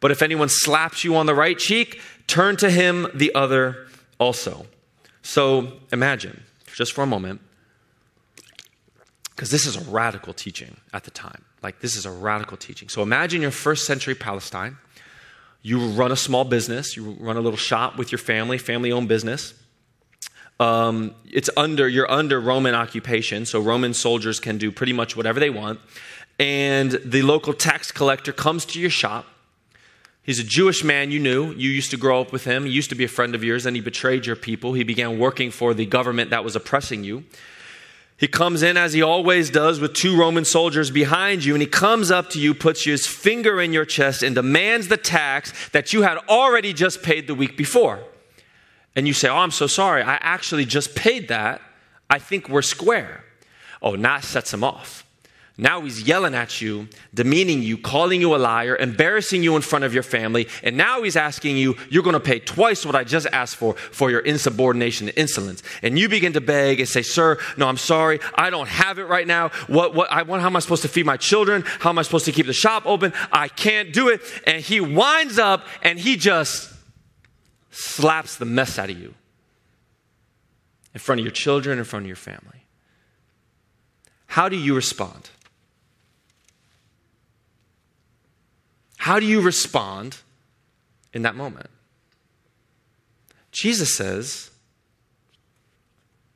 but 0.00 0.12
if 0.12 0.22
anyone 0.22 0.48
slaps 0.48 1.02
you 1.02 1.16
on 1.16 1.26
the 1.26 1.34
right 1.34 1.58
cheek, 1.58 2.00
turn 2.28 2.56
to 2.58 2.70
him 2.70 3.08
the 3.12 3.34
other 3.34 3.88
also. 4.18 4.66
So 5.22 5.72
imagine, 5.92 6.44
just 6.74 6.92
for 6.92 7.02
a 7.02 7.06
moment, 7.06 7.40
because 9.30 9.50
this 9.50 9.66
is 9.66 9.76
a 9.76 9.90
radical 9.90 10.32
teaching 10.32 10.76
at 10.92 11.04
the 11.04 11.10
time. 11.10 11.44
Like, 11.62 11.80
this 11.80 11.96
is 11.96 12.06
a 12.06 12.10
radical 12.10 12.56
teaching. 12.56 12.88
So 12.88 13.02
imagine 13.02 13.42
your 13.42 13.50
first 13.50 13.84
century 13.84 14.14
Palestine. 14.14 14.78
You 15.62 15.88
run 15.88 16.12
a 16.12 16.16
small 16.16 16.44
business, 16.44 16.96
you 16.96 17.16
run 17.20 17.36
a 17.36 17.40
little 17.40 17.58
shop 17.58 17.98
with 17.98 18.12
your 18.12 18.18
family, 18.18 18.58
family 18.58 18.92
owned 18.92 19.08
business. 19.08 19.54
Um, 20.60 21.14
it's 21.24 21.50
under, 21.56 21.88
you're 21.88 22.10
under 22.10 22.40
Roman 22.40 22.74
occupation, 22.74 23.46
so 23.46 23.60
Roman 23.60 23.94
soldiers 23.94 24.40
can 24.40 24.58
do 24.58 24.72
pretty 24.72 24.92
much 24.92 25.16
whatever 25.16 25.38
they 25.38 25.50
want. 25.50 25.80
And 26.38 26.92
the 27.04 27.22
local 27.22 27.52
tax 27.52 27.90
collector 27.90 28.32
comes 28.32 28.64
to 28.66 28.80
your 28.80 28.90
shop. 28.90 29.26
He's 30.22 30.38
a 30.38 30.44
Jewish 30.44 30.84
man 30.84 31.10
you 31.10 31.18
knew. 31.18 31.52
You 31.52 31.70
used 31.70 31.90
to 31.90 31.96
grow 31.96 32.20
up 32.20 32.32
with 32.32 32.44
him. 32.44 32.66
He 32.66 32.70
used 32.70 32.90
to 32.90 32.94
be 32.94 33.04
a 33.04 33.08
friend 33.08 33.34
of 33.34 33.42
yours, 33.42 33.66
and 33.66 33.74
he 33.74 33.80
betrayed 33.80 34.26
your 34.26 34.36
people. 34.36 34.74
He 34.74 34.84
began 34.84 35.18
working 35.18 35.50
for 35.50 35.74
the 35.74 35.86
government 35.86 36.30
that 36.30 36.44
was 36.44 36.54
oppressing 36.54 37.02
you. 37.02 37.24
He 38.18 38.26
comes 38.26 38.64
in 38.64 38.76
as 38.76 38.92
he 38.92 39.00
always 39.00 39.48
does 39.48 39.78
with 39.78 39.94
two 39.94 40.18
Roman 40.18 40.44
soldiers 40.44 40.90
behind 40.90 41.44
you, 41.44 41.54
and 41.54 41.62
he 41.62 41.68
comes 41.68 42.10
up 42.10 42.30
to 42.30 42.40
you, 42.40 42.52
puts 42.52 42.82
his 42.82 43.06
finger 43.06 43.60
in 43.60 43.72
your 43.72 43.84
chest, 43.84 44.24
and 44.24 44.34
demands 44.34 44.88
the 44.88 44.96
tax 44.96 45.52
that 45.68 45.92
you 45.92 46.02
had 46.02 46.18
already 46.28 46.72
just 46.72 47.00
paid 47.00 47.28
the 47.28 47.34
week 47.34 47.56
before. 47.56 48.00
And 48.96 49.06
you 49.06 49.14
say, 49.14 49.28
Oh, 49.28 49.36
I'm 49.36 49.52
so 49.52 49.68
sorry. 49.68 50.02
I 50.02 50.16
actually 50.16 50.64
just 50.64 50.96
paid 50.96 51.28
that. 51.28 51.62
I 52.10 52.18
think 52.18 52.48
we're 52.48 52.62
square. 52.62 53.24
Oh, 53.80 53.94
now 53.94 54.18
sets 54.18 54.52
him 54.52 54.64
off. 54.64 55.06
Now 55.60 55.80
he's 55.80 56.02
yelling 56.02 56.36
at 56.36 56.60
you, 56.60 56.86
demeaning 57.12 57.64
you, 57.64 57.76
calling 57.76 58.20
you 58.20 58.36
a 58.36 58.38
liar, 58.38 58.76
embarrassing 58.76 59.42
you 59.42 59.56
in 59.56 59.62
front 59.62 59.84
of 59.84 59.92
your 59.92 60.04
family, 60.04 60.46
and 60.62 60.76
now 60.76 61.02
he's 61.02 61.16
asking 61.16 61.56
you, 61.56 61.76
you're 61.90 62.04
going 62.04 62.14
to 62.14 62.20
pay 62.20 62.38
twice 62.38 62.86
what 62.86 62.94
I 62.94 63.02
just 63.02 63.26
asked 63.32 63.56
for 63.56 63.74
for 63.74 64.08
your 64.08 64.20
insubordination 64.20 65.08
and 65.08 65.18
insolence. 65.18 65.64
And 65.82 65.98
you 65.98 66.08
begin 66.08 66.32
to 66.34 66.40
beg 66.40 66.78
and 66.78 66.88
say, 66.88 67.02
Sir, 67.02 67.38
no, 67.56 67.66
I'm 67.66 67.76
sorry. 67.76 68.20
I 68.36 68.50
don't 68.50 68.68
have 68.68 69.00
it 69.00 69.06
right 69.06 69.26
now. 69.26 69.48
What, 69.66 69.94
what, 69.94 70.12
I, 70.12 70.22
how 70.22 70.46
am 70.46 70.54
I 70.54 70.60
supposed 70.60 70.82
to 70.82 70.88
feed 70.88 71.06
my 71.06 71.16
children? 71.16 71.64
How 71.80 71.90
am 71.90 71.98
I 71.98 72.02
supposed 72.02 72.26
to 72.26 72.32
keep 72.32 72.46
the 72.46 72.52
shop 72.52 72.84
open? 72.86 73.12
I 73.32 73.48
can't 73.48 73.92
do 73.92 74.10
it. 74.10 74.20
And 74.46 74.62
he 74.62 74.80
winds 74.80 75.40
up 75.40 75.66
and 75.82 75.98
he 75.98 76.16
just 76.16 76.72
slaps 77.72 78.36
the 78.36 78.44
mess 78.44 78.78
out 78.78 78.90
of 78.90 78.98
you 78.98 79.12
in 80.94 81.00
front 81.00 81.20
of 81.20 81.24
your 81.24 81.32
children, 81.32 81.78
in 81.78 81.84
front 81.84 82.04
of 82.04 82.06
your 82.06 82.16
family. 82.16 82.64
How 84.26 84.48
do 84.48 84.56
you 84.56 84.76
respond? 84.76 85.30
How 89.08 89.18
do 89.18 89.24
you 89.24 89.40
respond 89.40 90.18
in 91.14 91.22
that 91.22 91.34
moment? 91.34 91.70
Jesus 93.52 93.96
says, 93.96 94.50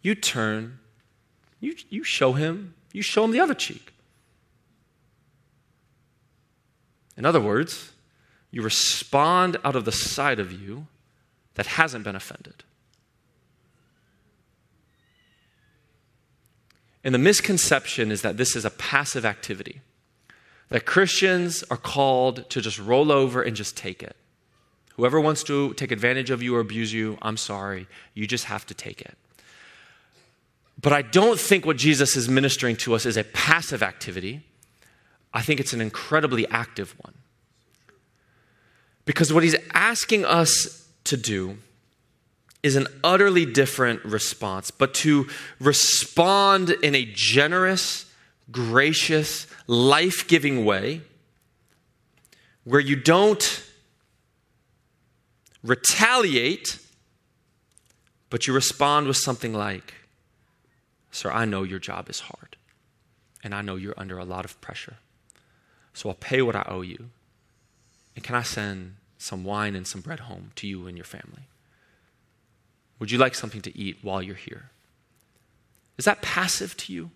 you 0.01 0.15
turn, 0.15 0.79
you, 1.61 1.77
you 1.91 2.03
show 2.03 2.33
him, 2.33 2.73
you 2.91 3.03
show 3.03 3.25
him 3.25 3.31
the 3.31 3.41
other 3.41 3.53
cheek. 3.53 3.93
In 7.15 7.27
other 7.27 7.43
words, 7.43 7.93
you 8.51 8.63
respond 8.63 9.59
out 9.67 9.77
of 9.77 9.85
the 9.85 9.93
side 9.93 10.41
of 10.41 10.51
you 10.51 10.87
that 11.57 11.67
hasn't 11.67 12.05
been 12.05 12.17
offended. 12.17 12.65
And 17.05 17.15
the 17.15 17.19
misconception 17.19 18.11
is 18.11 18.23
that 18.23 18.39
this 18.39 18.57
is 18.57 18.65
a 18.65 18.71
passive 18.71 19.27
activity 19.27 19.83
that 20.73 20.87
Christians 20.87 21.63
are 21.71 21.77
called 21.77 22.49
to 22.49 22.63
just 22.63 22.79
roll 22.79 23.13
over 23.13 23.43
and 23.43 23.55
just 23.55 23.77
take 23.77 24.03
it. 24.03 24.17
Whoever 24.97 25.21
wants 25.21 25.43
to 25.45 25.75
take 25.75 25.93
advantage 25.93 26.31
of 26.31 26.43
you 26.43 26.57
or 26.57 26.61
abuse 26.61 26.95
you, 26.95 27.19
I'm 27.21 27.37
sorry. 27.37 27.87
You 28.15 28.27
just 28.27 28.47
have 28.47 28.65
to 28.67 28.75
take 28.75 29.03
it. 29.03 29.15
But 30.81 30.95
I 30.95 31.03
don't 31.03 31.39
think 31.39 31.67
what 31.67 31.77
Jesus 31.77 32.17
is 32.17 32.27
ministering 32.27 32.77
to 32.77 32.95
us 32.95 33.05
is 33.05 33.19
a 33.19 33.25
passive 33.25 33.83
activity. 33.83 34.41
I 35.35 35.43
think 35.43 35.61
it's 35.61 35.75
an 35.75 35.83
incredibly 35.83 36.49
active 36.49 36.95
one. 37.03 37.15
Because 39.05 39.31
what 39.31 39.43
he's 39.43 39.57
asking 39.75 40.25
us 40.25 40.89
to 41.05 41.19
do 41.19 41.59
is 42.63 42.77
an 42.77 42.87
utterly 43.05 43.45
different 43.45 44.03
response, 44.07 44.71
but 44.71 44.95
to 44.95 45.29
respond 45.61 46.71
in 46.71 46.95
a 46.95 47.05
generous, 47.13 48.07
gracious, 48.53 49.47
life 49.67 50.29
giving 50.29 50.65
way 50.65 51.01
where 52.65 52.81
you 52.81 52.95
don't 52.95 53.63
retaliate, 55.65 56.79
but 58.31 58.47
you 58.47 58.53
respond 58.53 59.07
with 59.07 59.17
something 59.17 59.53
like, 59.53 59.95
Sir, 61.11 61.31
I 61.31 61.45
know 61.45 61.63
your 61.63 61.79
job 61.79 62.09
is 62.09 62.21
hard, 62.21 62.57
and 63.45 63.55
I 63.55 63.61
know 63.61 63.77
you're 63.77 63.99
under 63.99 64.19
a 64.19 64.25
lot 64.25 64.45
of 64.45 64.59
pressure. 64.61 64.97
So 65.93 66.09
I'll 66.09 66.15
pay 66.15 66.41
what 66.41 66.57
I 66.57 66.65
owe 66.67 66.81
you. 66.81 67.11
And 68.15 68.25
can 68.25 68.35
I 68.35 68.43
send 68.43 68.97
some 69.19 69.45
wine 69.45 69.77
and 69.77 69.87
some 69.87 70.01
bread 70.01 70.21
home 70.21 70.53
to 70.57 70.67
you 70.67 70.87
and 70.87 70.97
your 70.97 71.05
family? 71.05 71.49
Would 72.99 73.11
you 73.11 73.19
like 73.19 73.35
something 73.35 73.61
to 73.63 73.77
eat 73.77 73.99
while 74.01 74.23
you're 74.23 74.35
here? 74.35 74.71
Is 75.99 76.07
that 76.07 76.23
passive 76.23 76.77
to 76.79 76.93
you? 76.93 77.11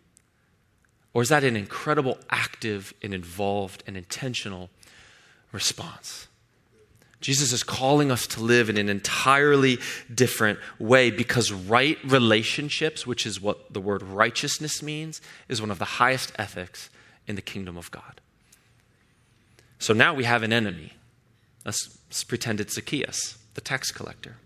Or 1.17 1.23
is 1.23 1.31
that 1.31 1.45
an 1.45 1.57
incredible 1.57 2.19
active 2.29 2.93
and 3.01 3.15
involved 3.15 3.83
and 3.87 3.97
intentional 3.97 4.69
response? 5.51 6.29
Jesus 7.23 7.55
is 7.55 7.63
calling 7.63 8.11
us 8.11 8.27
to 8.27 8.43
live 8.43 8.69
in 8.69 8.77
an 8.77 8.91
entirely 8.91 9.79
different 10.15 10.59
way 10.79 11.11
because 11.11 11.51
right 11.51 11.97
relationships, 12.05 13.07
which 13.07 13.25
is 13.25 13.41
what 13.41 13.73
the 13.73 13.81
word 13.81 14.03
righteousness 14.03 14.83
means, 14.83 15.23
is 15.49 15.59
one 15.59 15.71
of 15.71 15.79
the 15.79 15.87
highest 15.87 16.35
ethics 16.39 16.91
in 17.27 17.35
the 17.35 17.41
kingdom 17.41 17.79
of 17.79 17.91
God. 17.91 18.21
So 19.79 19.95
now 19.95 20.13
we 20.13 20.25
have 20.25 20.43
an 20.43 20.53
enemy. 20.53 20.93
Let's, 21.65 21.97
let's 22.11 22.25
pretend 22.25 22.61
it's 22.61 22.75
Zacchaeus, 22.75 23.39
the 23.55 23.63
tax 23.63 23.91
collector. 23.91 24.37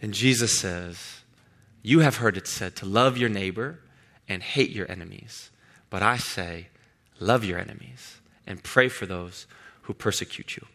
And 0.00 0.14
Jesus 0.14 0.58
says, 0.58 1.20
You 1.82 2.00
have 2.00 2.16
heard 2.16 2.38
it 2.38 2.46
said 2.46 2.74
to 2.76 2.86
love 2.86 3.18
your 3.18 3.28
neighbor 3.28 3.80
and 4.26 4.42
hate 4.42 4.70
your 4.70 4.90
enemies. 4.90 5.50
But 5.90 6.02
I 6.02 6.16
say, 6.16 6.68
love 7.20 7.44
your 7.44 7.58
enemies 7.58 8.20
and 8.46 8.62
pray 8.62 8.88
for 8.88 9.06
those 9.06 9.46
who 9.82 9.94
persecute 9.94 10.56
you. 10.56 10.66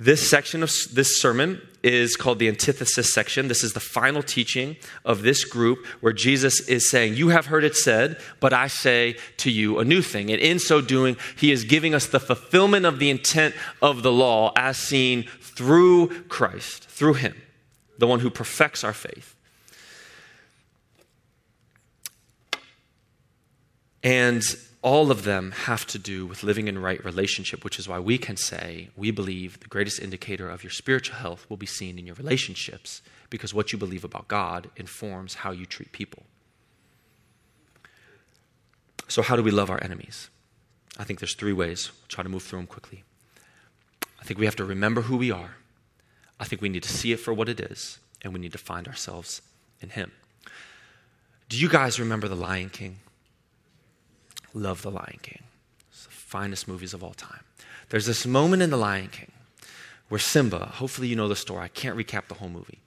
This 0.00 0.30
section 0.30 0.62
of 0.62 0.70
this 0.92 1.20
sermon 1.20 1.60
is 1.82 2.14
called 2.14 2.38
the 2.38 2.46
antithesis 2.46 3.12
section. 3.12 3.48
This 3.48 3.64
is 3.64 3.72
the 3.72 3.80
final 3.80 4.22
teaching 4.22 4.76
of 5.04 5.22
this 5.22 5.44
group 5.44 5.84
where 6.00 6.12
Jesus 6.12 6.60
is 6.68 6.88
saying, 6.88 7.14
You 7.14 7.30
have 7.30 7.46
heard 7.46 7.64
it 7.64 7.74
said, 7.74 8.20
but 8.38 8.52
I 8.52 8.68
say 8.68 9.16
to 9.38 9.50
you 9.50 9.80
a 9.80 9.84
new 9.84 10.00
thing. 10.00 10.30
And 10.30 10.40
in 10.40 10.60
so 10.60 10.80
doing, 10.80 11.16
he 11.36 11.50
is 11.50 11.64
giving 11.64 11.94
us 11.94 12.06
the 12.06 12.20
fulfillment 12.20 12.86
of 12.86 13.00
the 13.00 13.10
intent 13.10 13.56
of 13.82 14.04
the 14.04 14.12
law 14.12 14.52
as 14.54 14.76
seen 14.76 15.24
through 15.40 16.10
Christ, 16.28 16.84
through 16.88 17.14
him, 17.14 17.34
the 17.98 18.06
one 18.06 18.20
who 18.20 18.30
perfects 18.30 18.84
our 18.84 18.92
faith. 18.92 19.34
And 24.02 24.42
all 24.80 25.10
of 25.10 25.24
them 25.24 25.50
have 25.50 25.86
to 25.88 25.98
do 25.98 26.26
with 26.26 26.42
living 26.42 26.68
in 26.68 26.78
right 26.78 27.04
relationship, 27.04 27.64
which 27.64 27.78
is 27.78 27.88
why 27.88 27.98
we 27.98 28.16
can 28.16 28.36
say 28.36 28.90
we 28.96 29.10
believe 29.10 29.58
the 29.60 29.66
greatest 29.66 30.00
indicator 30.00 30.48
of 30.48 30.62
your 30.62 30.70
spiritual 30.70 31.16
health 31.16 31.46
will 31.48 31.56
be 31.56 31.66
seen 31.66 31.98
in 31.98 32.06
your 32.06 32.14
relationships, 32.14 33.02
because 33.28 33.52
what 33.52 33.72
you 33.72 33.78
believe 33.78 34.04
about 34.04 34.28
God 34.28 34.70
informs 34.76 35.34
how 35.34 35.50
you 35.50 35.66
treat 35.66 35.90
people. 35.92 36.22
So, 39.08 39.22
how 39.22 39.36
do 39.36 39.42
we 39.42 39.50
love 39.50 39.70
our 39.70 39.82
enemies? 39.82 40.28
I 40.98 41.04
think 41.04 41.18
there's 41.18 41.34
three 41.34 41.52
ways. 41.52 41.90
I'll 41.90 42.08
try 42.08 42.22
to 42.22 42.28
move 42.28 42.42
through 42.42 42.60
them 42.60 42.66
quickly. 42.66 43.04
I 44.20 44.24
think 44.24 44.38
we 44.38 44.46
have 44.46 44.56
to 44.56 44.64
remember 44.64 45.02
who 45.02 45.16
we 45.16 45.30
are. 45.30 45.56
I 46.38 46.44
think 46.44 46.62
we 46.62 46.68
need 46.68 46.82
to 46.84 46.88
see 46.88 47.12
it 47.12 47.20
for 47.20 47.32
what 47.32 47.48
it 47.48 47.58
is, 47.58 47.98
and 48.22 48.32
we 48.32 48.38
need 48.38 48.52
to 48.52 48.58
find 48.58 48.86
ourselves 48.86 49.42
in 49.80 49.90
Him. 49.90 50.12
Do 51.48 51.58
you 51.58 51.68
guys 51.68 51.98
remember 51.98 52.28
The 52.28 52.36
Lion 52.36 52.70
King? 52.70 52.98
Love 54.58 54.82
The 54.82 54.90
Lion 54.90 55.18
King. 55.22 55.42
It's 55.90 56.04
the 56.04 56.10
finest 56.10 56.68
movies 56.68 56.94
of 56.94 57.02
all 57.02 57.14
time. 57.14 57.40
There's 57.88 58.06
this 58.06 58.26
moment 58.26 58.62
in 58.62 58.70
The 58.70 58.76
Lion 58.76 59.08
King 59.08 59.32
where 60.08 60.18
Simba, 60.18 60.66
hopefully 60.66 61.08
you 61.08 61.16
know 61.16 61.28
the 61.28 61.36
story, 61.36 61.62
I 61.62 61.68
can't 61.68 61.96
recap 61.96 62.28
the 62.28 62.34
whole 62.34 62.48
movie. 62.48 62.78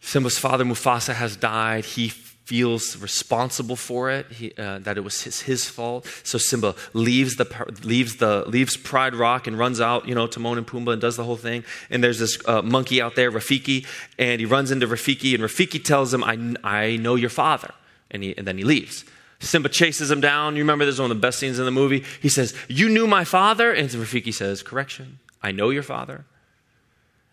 Simba's 0.00 0.38
father 0.38 0.64
Mufasa 0.64 1.14
has 1.14 1.36
died. 1.36 1.84
He 1.84 2.08
feels 2.08 2.96
responsible 2.96 3.76
for 3.76 4.10
it, 4.10 4.26
he, 4.32 4.52
uh, 4.58 4.80
that 4.80 4.98
it 4.98 5.00
was 5.02 5.22
his, 5.22 5.42
his 5.42 5.64
fault. 5.64 6.06
So 6.24 6.38
Simba 6.38 6.74
leaves 6.92 7.36
the, 7.36 7.46
leaves 7.84 8.16
the 8.16 8.44
leaves 8.48 8.76
Pride 8.76 9.14
Rock 9.14 9.46
and 9.46 9.56
runs 9.56 9.80
out, 9.80 10.08
you 10.08 10.14
know, 10.14 10.26
Timon 10.26 10.58
and 10.58 10.66
Pumbaa 10.66 10.94
and 10.94 11.00
does 11.00 11.16
the 11.16 11.24
whole 11.24 11.36
thing. 11.36 11.64
And 11.88 12.02
there's 12.02 12.18
this 12.18 12.36
uh, 12.48 12.60
monkey 12.60 13.00
out 13.00 13.14
there, 13.14 13.30
Rafiki, 13.30 13.86
and 14.18 14.40
he 14.40 14.46
runs 14.46 14.72
into 14.72 14.88
Rafiki, 14.88 15.34
and 15.34 15.42
Rafiki 15.42 15.82
tells 15.82 16.12
him, 16.12 16.24
I, 16.24 16.56
I 16.64 16.96
know 16.96 17.14
your 17.14 17.30
father. 17.30 17.72
And, 18.10 18.22
he, 18.22 18.36
and 18.36 18.46
then 18.46 18.58
he 18.58 18.64
leaves. 18.64 19.04
Simba 19.42 19.68
chases 19.68 20.10
him 20.10 20.20
down. 20.20 20.54
You 20.54 20.62
remember 20.62 20.84
this 20.84 20.94
is 20.94 21.00
one 21.00 21.10
of 21.10 21.16
the 21.16 21.20
best 21.20 21.40
scenes 21.40 21.58
in 21.58 21.64
the 21.64 21.72
movie. 21.72 22.04
He 22.20 22.28
says, 22.28 22.54
You 22.68 22.88
knew 22.88 23.06
my 23.08 23.24
father? 23.24 23.72
And 23.72 23.88
Rafiki 23.88 24.32
says, 24.32 24.62
Correction, 24.62 25.18
I 25.42 25.50
know 25.50 25.70
your 25.70 25.82
father. 25.82 26.24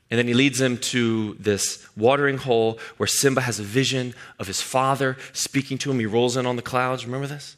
And 0.10 0.18
then 0.18 0.28
he 0.28 0.34
leads 0.34 0.60
him 0.60 0.78
to 0.78 1.36
this 1.36 1.88
watering 1.96 2.40
hole 2.40 2.80
where 2.98 3.06
Simba 3.06 3.42
has 3.42 3.60
a 3.60 3.64
vision 3.64 4.16
of 4.40 4.48
his 4.48 4.60
father 4.60 5.18
speaking 5.34 5.78
to 5.78 5.92
him. 5.92 6.00
He 6.00 6.08
rolls 6.08 6.36
in 6.36 6.48
on 6.48 6.56
the 6.56 6.64
clouds. 6.64 7.06
Remember 7.06 7.28
this? 7.28 7.58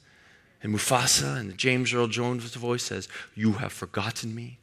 And 0.61 0.75
Mufasa 0.75 1.37
and 1.37 1.57
James 1.57 1.93
Earl 1.93 2.07
Jones' 2.07 2.53
voice 2.53 2.83
says, 2.83 3.07
You 3.33 3.53
have 3.53 3.71
forgotten 3.71 4.35
me. 4.35 4.59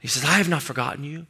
He 0.00 0.08
says, 0.08 0.24
I 0.24 0.38
have 0.38 0.48
not 0.48 0.62
forgotten 0.62 1.04
you. 1.04 1.26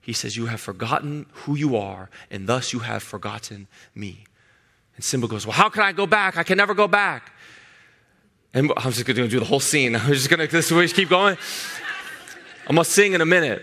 He 0.00 0.14
says, 0.14 0.38
You 0.38 0.46
have 0.46 0.60
forgotten 0.60 1.26
who 1.32 1.54
you 1.54 1.76
are, 1.76 2.08
and 2.30 2.46
thus 2.46 2.72
you 2.72 2.78
have 2.78 3.02
forgotten 3.02 3.66
me. 3.94 4.24
And 4.96 5.04
Simba 5.04 5.28
goes, 5.28 5.46
Well, 5.46 5.54
how 5.54 5.68
can 5.68 5.82
I 5.82 5.92
go 5.92 6.06
back? 6.06 6.36
I 6.36 6.42
can 6.42 6.56
never 6.56 6.74
go 6.74 6.88
back. 6.88 7.32
And 8.52 8.72
I'm 8.76 8.92
just 8.92 9.04
going 9.04 9.16
to 9.16 9.28
do 9.28 9.38
the 9.38 9.44
whole 9.44 9.60
scene. 9.60 9.94
I'm 9.96 10.12
just 10.12 10.30
going 10.30 10.40
to, 10.40 10.46
this 10.46 10.72
way, 10.72 10.88
keep 10.88 11.10
going. 11.10 11.36
I'm 12.66 12.74
going 12.74 12.84
to 12.84 12.90
sing 12.90 13.12
in 13.12 13.20
a 13.20 13.26
minute. 13.26 13.62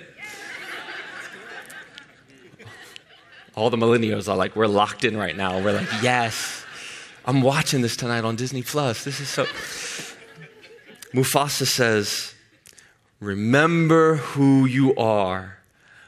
All 3.56 3.70
the 3.70 3.78
millennials 3.78 4.28
are 4.28 4.36
like, 4.36 4.56
we're 4.56 4.68
locked 4.68 5.04
in 5.04 5.16
right 5.16 5.36
now. 5.36 5.60
We're 5.62 5.74
like, 5.74 5.90
yes, 6.02 6.66
I'm 7.26 7.42
watching 7.42 7.82
this 7.82 7.96
tonight 7.96 8.24
on 8.24 8.36
Disney 8.36 8.64
Plus. 8.64 9.04
This 9.04 9.20
is 9.20 9.30
so. 9.30 9.46
Mufasa 11.14 11.68
says, 11.68 12.34
Remember 13.20 14.16
who 14.16 14.66
you 14.66 14.96
are. 14.96 15.60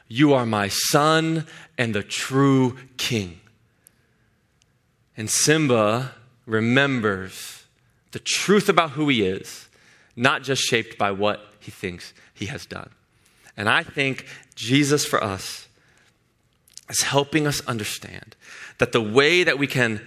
You 0.08 0.34
are 0.34 0.44
my 0.44 0.68
son 0.68 1.46
and 1.78 1.94
the 1.94 2.02
true 2.02 2.76
king. 2.96 3.40
And 5.16 5.30
Simba 5.30 6.12
remembers 6.44 7.64
the 8.12 8.18
truth 8.18 8.68
about 8.68 8.90
who 8.92 9.08
he 9.08 9.22
is, 9.22 9.68
not 10.14 10.42
just 10.42 10.62
shaped 10.62 10.98
by 10.98 11.10
what 11.10 11.40
he 11.60 11.70
thinks 11.70 12.12
he 12.32 12.46
has 12.46 12.66
done. 12.66 12.90
And 13.56 13.68
I 13.68 13.82
think 13.82 14.26
Jesus 14.54 15.04
for 15.04 15.22
us 15.22 15.68
is 16.88 17.02
helping 17.02 17.46
us 17.46 17.60
understand 17.66 18.36
that 18.78 18.92
the 18.92 19.00
way 19.00 19.44
that 19.44 19.58
we 19.58 19.66
can 19.66 20.00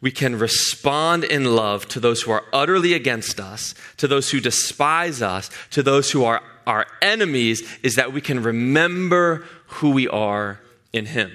we 0.00 0.12
can 0.12 0.38
respond 0.38 1.24
in 1.24 1.56
love 1.56 1.88
to 1.88 1.98
those 1.98 2.22
who 2.22 2.30
are 2.30 2.44
utterly 2.52 2.94
against 2.94 3.40
us, 3.40 3.74
to 3.96 4.06
those 4.06 4.30
who 4.30 4.38
despise 4.38 5.22
us, 5.22 5.50
to 5.70 5.82
those 5.82 6.12
who 6.12 6.24
are 6.24 6.40
our 6.68 6.86
enemies, 7.02 7.68
is 7.82 7.96
that 7.96 8.12
we 8.12 8.20
can 8.20 8.40
remember 8.40 9.44
who 9.66 9.90
we 9.90 10.06
are 10.06 10.60
in 10.92 11.06
Him. 11.06 11.32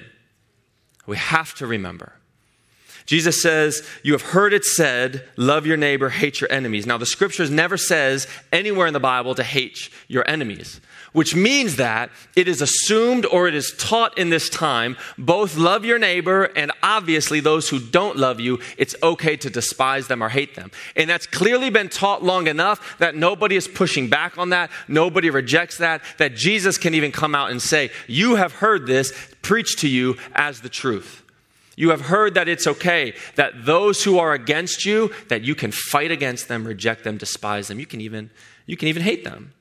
We 1.06 1.18
have 1.18 1.54
to 1.56 1.66
remember. 1.66 2.14
Jesus 3.06 3.42
says, 3.42 3.86
You 4.02 4.12
have 4.12 4.22
heard 4.22 4.52
it 4.52 4.64
said, 4.64 5.28
love 5.36 5.66
your 5.66 5.76
neighbor, 5.76 6.08
hate 6.08 6.40
your 6.40 6.50
enemies. 6.50 6.86
Now, 6.86 6.98
the 6.98 7.06
scriptures 7.06 7.50
never 7.50 7.76
says 7.76 8.26
anywhere 8.52 8.86
in 8.86 8.94
the 8.94 9.00
Bible 9.00 9.34
to 9.34 9.42
hate 9.42 9.90
your 10.08 10.28
enemies 10.28 10.80
which 11.14 11.34
means 11.34 11.76
that 11.76 12.10
it 12.36 12.46
is 12.46 12.60
assumed 12.60 13.24
or 13.24 13.48
it 13.48 13.54
is 13.54 13.72
taught 13.78 14.18
in 14.18 14.28
this 14.28 14.50
time 14.50 14.96
both 15.16 15.56
love 15.56 15.84
your 15.84 15.98
neighbor 15.98 16.44
and 16.56 16.70
obviously 16.82 17.40
those 17.40 17.68
who 17.68 17.78
don't 17.78 18.18
love 18.18 18.40
you, 18.40 18.60
it's 18.76 18.96
okay 19.02 19.36
to 19.36 19.48
despise 19.48 20.08
them 20.08 20.22
or 20.22 20.28
hate 20.28 20.56
them. 20.56 20.70
And 20.96 21.08
that's 21.08 21.26
clearly 21.26 21.70
been 21.70 21.88
taught 21.88 22.22
long 22.22 22.48
enough 22.48 22.98
that 22.98 23.14
nobody 23.14 23.56
is 23.56 23.68
pushing 23.68 24.08
back 24.08 24.36
on 24.36 24.50
that, 24.50 24.70
nobody 24.88 25.30
rejects 25.30 25.78
that, 25.78 26.02
that 26.18 26.34
Jesus 26.34 26.76
can 26.76 26.94
even 26.94 27.12
come 27.12 27.34
out 27.34 27.50
and 27.50 27.62
say, 27.62 27.90
You 28.08 28.34
have 28.34 28.54
heard 28.54 28.86
this 28.86 29.12
preached 29.40 29.78
to 29.80 29.88
you 29.88 30.16
as 30.34 30.60
the 30.60 30.68
truth. 30.68 31.23
You 31.76 31.90
have 31.90 32.02
heard 32.02 32.34
that 32.34 32.48
it's 32.48 32.66
okay 32.66 33.14
that 33.34 33.64
those 33.64 34.04
who 34.04 34.18
are 34.18 34.32
against 34.32 34.84
you 34.84 35.12
that 35.28 35.42
you 35.42 35.54
can 35.54 35.72
fight 35.72 36.10
against 36.10 36.48
them, 36.48 36.66
reject 36.66 37.04
them, 37.04 37.16
despise 37.16 37.68
them. 37.68 37.80
You 37.80 37.86
can 37.86 38.00
even 38.00 38.30
you 38.66 38.76
can 38.76 38.88
even 38.88 39.02
hate 39.02 39.24
them. 39.24 39.52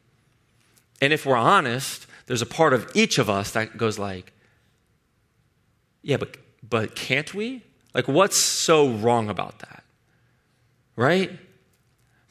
And 1.02 1.12
if 1.12 1.26
we're 1.26 1.36
honest, 1.36 2.08
there's 2.28 2.42
a 2.42 2.46
part 2.46 2.74
of 2.74 2.90
each 2.94 3.18
of 3.18 3.30
us 3.30 3.52
that 3.52 3.78
goes 3.78 4.00
like, 4.00 4.32
yeah, 6.02 6.18
but, 6.18 6.38
but 6.68 6.96
can't 6.96 7.34
we? 7.34 7.64
Like, 7.94 8.08
what's 8.08 8.42
so 8.42 8.90
wrong 8.90 9.30
about 9.30 9.60
that? 9.60 9.84
Right? 10.96 11.32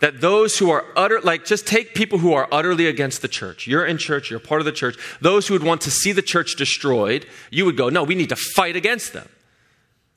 That 0.00 0.20
those 0.20 0.58
who 0.58 0.70
are 0.70 0.84
utter, 0.96 1.20
like, 1.20 1.44
just 1.44 1.66
take 1.66 1.94
people 1.94 2.18
who 2.18 2.32
are 2.32 2.48
utterly 2.50 2.86
against 2.86 3.22
the 3.22 3.28
church. 3.28 3.66
You're 3.66 3.84
in 3.84 3.98
church, 3.98 4.30
you're 4.30 4.40
part 4.40 4.60
of 4.60 4.64
the 4.64 4.72
church. 4.72 4.96
Those 5.20 5.46
who 5.46 5.54
would 5.54 5.62
want 5.62 5.80
to 5.82 5.90
see 5.90 6.12
the 6.12 6.22
church 6.22 6.56
destroyed, 6.56 7.26
you 7.50 7.64
would 7.64 7.76
go, 7.76 7.88
no, 7.88 8.02
we 8.02 8.14
need 8.14 8.30
to 8.30 8.36
fight 8.36 8.74
against 8.74 9.12
them. 9.12 9.28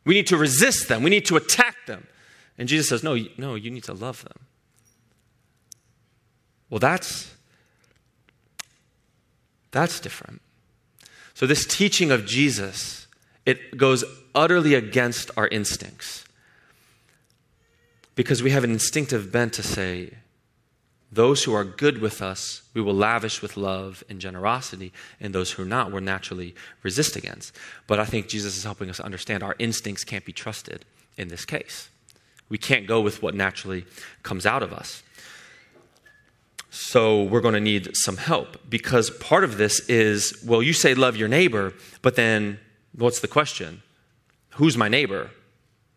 We 0.05 0.13
need 0.13 0.27
to 0.27 0.37
resist 0.37 0.87
them. 0.87 1.03
We 1.03 1.09
need 1.09 1.25
to 1.25 1.35
attack 1.35 1.75
them. 1.87 2.07
And 2.57 2.69
Jesus 2.69 2.87
says, 2.87 3.03
no, 3.03 3.17
no, 3.37 3.55
you 3.55 3.71
need 3.71 3.83
to 3.85 3.93
love 3.93 4.23
them. 4.23 4.45
Well, 6.69 6.79
that's 6.79 7.35
that's 9.71 9.99
different. 9.99 10.41
So, 11.33 11.45
this 11.45 11.65
teaching 11.65 12.09
of 12.09 12.25
Jesus, 12.25 13.07
it 13.45 13.75
goes 13.75 14.05
utterly 14.33 14.73
against 14.73 15.31
our 15.35 15.49
instincts. 15.49 16.23
Because 18.15 18.41
we 18.41 18.51
have 18.51 18.63
an 18.63 18.71
instinctive 18.71 19.33
bent 19.33 19.51
to 19.53 19.63
say, 19.63 20.13
those 21.15 21.45
who 21.45 21.53
are 21.53 21.63
good 21.63 21.99
with 21.99 22.21
us, 22.21 22.61
we 22.73 22.81
will 22.81 22.93
lavish 22.93 23.41
with 23.41 23.55
love 23.55 24.03
and 24.09 24.19
generosity, 24.19 24.91
and 25.19 25.33
those 25.33 25.51
who 25.51 25.63
are 25.63 25.65
not, 25.65 25.91
we'll 25.91 26.01
naturally 26.01 26.53
resist 26.83 27.15
against. 27.15 27.55
But 27.87 27.99
I 27.99 28.05
think 28.05 28.27
Jesus 28.27 28.57
is 28.57 28.63
helping 28.63 28.89
us 28.89 28.99
understand 28.99 29.41
our 29.41 29.55
instincts 29.57 30.03
can't 30.03 30.25
be 30.25 30.33
trusted 30.33 30.85
in 31.17 31.29
this 31.29 31.45
case. 31.45 31.89
We 32.49 32.57
can't 32.57 32.85
go 32.85 33.01
with 33.01 33.23
what 33.23 33.33
naturally 33.33 33.85
comes 34.23 34.45
out 34.45 34.61
of 34.61 34.73
us. 34.73 35.03
So 36.69 37.23
we're 37.23 37.41
going 37.41 37.53
to 37.53 37.61
need 37.61 37.95
some 37.95 38.17
help 38.17 38.69
because 38.69 39.09
part 39.09 39.45
of 39.45 39.57
this 39.57 39.79
is 39.87 40.43
well, 40.45 40.61
you 40.61 40.73
say 40.73 40.93
love 40.93 41.15
your 41.15 41.29
neighbor, 41.29 41.73
but 42.01 42.17
then 42.17 42.59
what's 42.91 43.21
the 43.21 43.29
question? 43.29 43.81
Who's 44.55 44.75
my 44.75 44.89
neighbor? 44.89 45.31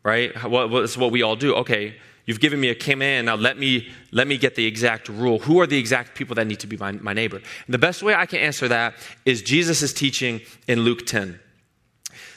Right? 0.05 0.33
What's 0.45 0.97
what 0.97 1.11
we 1.11 1.23
all 1.23 1.35
do? 1.35 1.57
Okay, 1.57 1.97
you've 2.29 2.41
given 2.41 2.61
me 2.61 2.69
a 2.69 2.75
command. 2.75 3.27
Now 3.27 3.35
let 3.35 3.59
me 3.59 3.89
let 4.13 4.29
me 4.29 4.37
get 4.37 4.55
the 4.55 4.67
exact 4.67 5.09
rule. 5.09 5.41
Who 5.41 5.61
are 5.61 5.67
the 5.67 5.79
exact 5.79 6.15
people 6.15 6.37
that 6.37 6.47
need 6.47 6.61
to 6.61 6.67
be 6.67 6.77
my, 6.77 6.93
my 6.93 7.15
neighbor? 7.15 7.39
And 7.39 7.75
the 7.75 7.79
best 7.79 8.03
way 8.03 8.15
I 8.15 8.27
can 8.27 8.39
answer 8.39 8.69
that 8.69 8.95
is 9.25 9.43
Jesus 9.43 9.83
is 9.83 9.93
teaching 9.93 10.43
in 10.69 10.81
Luke 10.81 11.07
10. 11.07 11.41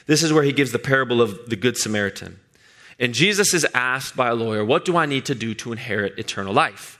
This 0.06 0.22
is 0.22 0.32
where 0.32 0.42
he 0.42 0.52
gives 0.52 0.72
the 0.72 0.78
parable 0.78 1.20
of 1.20 1.48
the 1.48 1.56
Good 1.56 1.76
Samaritan. 1.76 2.40
And 2.98 3.14
Jesus 3.14 3.54
is 3.54 3.66
asked 3.74 4.16
by 4.16 4.28
a 4.28 4.34
lawyer, 4.34 4.64
What 4.64 4.84
do 4.84 4.96
I 4.96 5.06
need 5.06 5.26
to 5.26 5.34
do 5.34 5.54
to 5.56 5.72
inherit 5.72 6.18
eternal 6.18 6.54
life? 6.54 6.98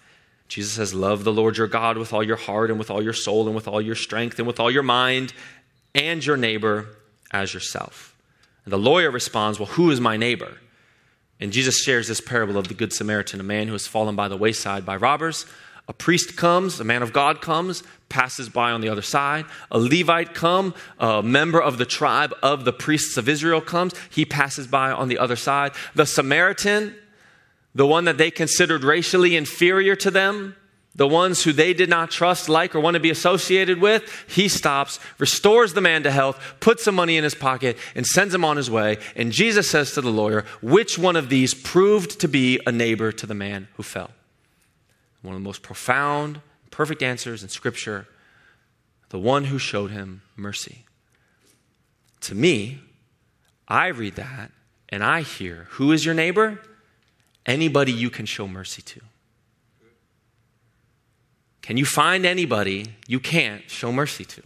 Jesus 0.48 0.74
says, 0.74 0.92
Love 0.92 1.24
the 1.24 1.32
Lord 1.32 1.56
your 1.56 1.66
God 1.68 1.96
with 1.96 2.12
all 2.12 2.22
your 2.22 2.36
heart 2.36 2.70
and 2.70 2.78
with 2.78 2.90
all 2.90 3.02
your 3.02 3.12
soul 3.14 3.46
and 3.46 3.54
with 3.54 3.66
all 3.66 3.80
your 3.80 3.94
strength 3.94 4.38
and 4.38 4.46
with 4.46 4.60
all 4.60 4.70
your 4.70 4.82
mind 4.82 5.32
and 5.94 6.24
your 6.24 6.36
neighbor 6.36 6.88
as 7.30 7.54
yourself. 7.54 8.14
And 8.64 8.72
the 8.72 8.78
lawyer 8.78 9.10
responds, 9.10 9.58
Well, 9.58 9.66
who 9.66 9.90
is 9.90 10.00
my 10.00 10.18
neighbor? 10.18 10.58
And 11.42 11.52
Jesus 11.52 11.82
shares 11.82 12.06
this 12.06 12.20
parable 12.20 12.56
of 12.56 12.68
the 12.68 12.74
Good 12.74 12.92
Samaritan, 12.92 13.40
a 13.40 13.42
man 13.42 13.66
who 13.66 13.72
has 13.72 13.86
fallen 13.86 14.14
by 14.14 14.28
the 14.28 14.36
wayside 14.36 14.86
by 14.86 14.96
robbers. 14.96 15.44
A 15.88 15.92
priest 15.92 16.36
comes, 16.36 16.78
a 16.78 16.84
man 16.84 17.02
of 17.02 17.12
God 17.12 17.40
comes, 17.40 17.82
passes 18.08 18.48
by 18.48 18.70
on 18.70 18.80
the 18.80 18.88
other 18.88 19.02
side. 19.02 19.46
A 19.70 19.78
Levite 19.78 20.34
comes, 20.34 20.74
a 21.00 21.20
member 21.20 21.60
of 21.60 21.78
the 21.78 21.84
tribe 21.84 22.32
of 22.44 22.64
the 22.64 22.72
priests 22.72 23.16
of 23.16 23.28
Israel 23.28 23.60
comes, 23.60 23.92
he 24.08 24.24
passes 24.24 24.68
by 24.68 24.92
on 24.92 25.08
the 25.08 25.18
other 25.18 25.34
side. 25.34 25.72
The 25.96 26.06
Samaritan 26.06 26.94
the 27.74 27.86
one 27.86 28.04
that 28.04 28.18
they 28.18 28.30
considered 28.30 28.84
racially 28.84 29.36
inferior 29.36 29.96
to 29.96 30.10
them, 30.10 30.54
the 30.94 31.08
ones 31.08 31.42
who 31.42 31.52
they 31.52 31.72
did 31.72 31.88
not 31.88 32.10
trust, 32.10 32.48
like, 32.48 32.74
or 32.74 32.80
want 32.80 32.94
to 32.94 33.00
be 33.00 33.10
associated 33.10 33.80
with, 33.80 34.24
he 34.28 34.48
stops, 34.48 35.00
restores 35.18 35.72
the 35.72 35.80
man 35.80 36.02
to 36.02 36.10
health, 36.10 36.38
puts 36.60 36.84
some 36.84 36.94
money 36.94 37.16
in 37.16 37.24
his 37.24 37.34
pocket, 37.34 37.78
and 37.94 38.06
sends 38.06 38.34
him 38.34 38.44
on 38.44 38.58
his 38.58 38.70
way. 38.70 38.98
And 39.16 39.32
Jesus 39.32 39.70
says 39.70 39.92
to 39.92 40.02
the 40.02 40.10
lawyer, 40.10 40.44
Which 40.60 40.98
one 40.98 41.16
of 41.16 41.30
these 41.30 41.54
proved 41.54 42.20
to 42.20 42.28
be 42.28 42.60
a 42.66 42.72
neighbor 42.72 43.10
to 43.10 43.26
the 43.26 43.34
man 43.34 43.68
who 43.74 43.82
fell? 43.82 44.10
One 45.22 45.34
of 45.34 45.40
the 45.40 45.44
most 45.44 45.62
profound, 45.62 46.40
perfect 46.70 47.02
answers 47.02 47.42
in 47.42 47.48
Scripture 47.48 48.06
the 49.08 49.18
one 49.18 49.44
who 49.44 49.58
showed 49.58 49.90
him 49.90 50.22
mercy. 50.36 50.86
To 52.22 52.34
me, 52.34 52.80
I 53.68 53.88
read 53.88 54.16
that 54.16 54.50
and 54.88 55.04
I 55.04 55.20
hear, 55.20 55.66
Who 55.72 55.92
is 55.92 56.04
your 56.04 56.14
neighbor? 56.14 56.60
anybody 57.46 57.92
you 57.92 58.10
can 58.10 58.26
show 58.26 58.46
mercy 58.46 58.82
to? 58.82 59.00
Can 61.62 61.76
you 61.76 61.84
find 61.84 62.26
anybody 62.26 62.86
you 63.06 63.20
can't 63.20 63.68
show 63.70 63.92
mercy 63.92 64.24
to? 64.24 64.42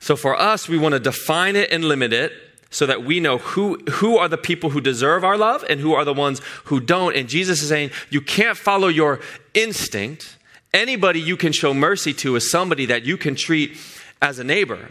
So 0.00 0.16
for 0.16 0.38
us, 0.38 0.68
we 0.68 0.78
want 0.78 0.94
to 0.94 1.00
define 1.00 1.56
it 1.56 1.70
and 1.70 1.84
limit 1.84 2.12
it 2.12 2.32
so 2.70 2.86
that 2.86 3.04
we 3.04 3.20
know 3.20 3.38
who, 3.38 3.78
who 3.90 4.16
are 4.16 4.28
the 4.28 4.38
people 4.38 4.70
who 4.70 4.80
deserve 4.80 5.24
our 5.24 5.36
love 5.36 5.64
and 5.68 5.80
who 5.80 5.92
are 5.92 6.04
the 6.04 6.14
ones 6.14 6.40
who 6.64 6.80
don't. 6.80 7.16
And 7.16 7.28
Jesus 7.28 7.62
is 7.62 7.68
saying, 7.68 7.90
you 8.10 8.20
can't 8.20 8.56
follow 8.56 8.88
your 8.88 9.20
instinct. 9.54 10.38
Anybody 10.72 11.20
you 11.20 11.36
can 11.36 11.52
show 11.52 11.74
mercy 11.74 12.14
to 12.14 12.36
is 12.36 12.50
somebody 12.50 12.86
that 12.86 13.04
you 13.04 13.16
can 13.16 13.34
treat 13.34 13.76
as 14.22 14.38
a 14.38 14.44
neighbor. 14.44 14.90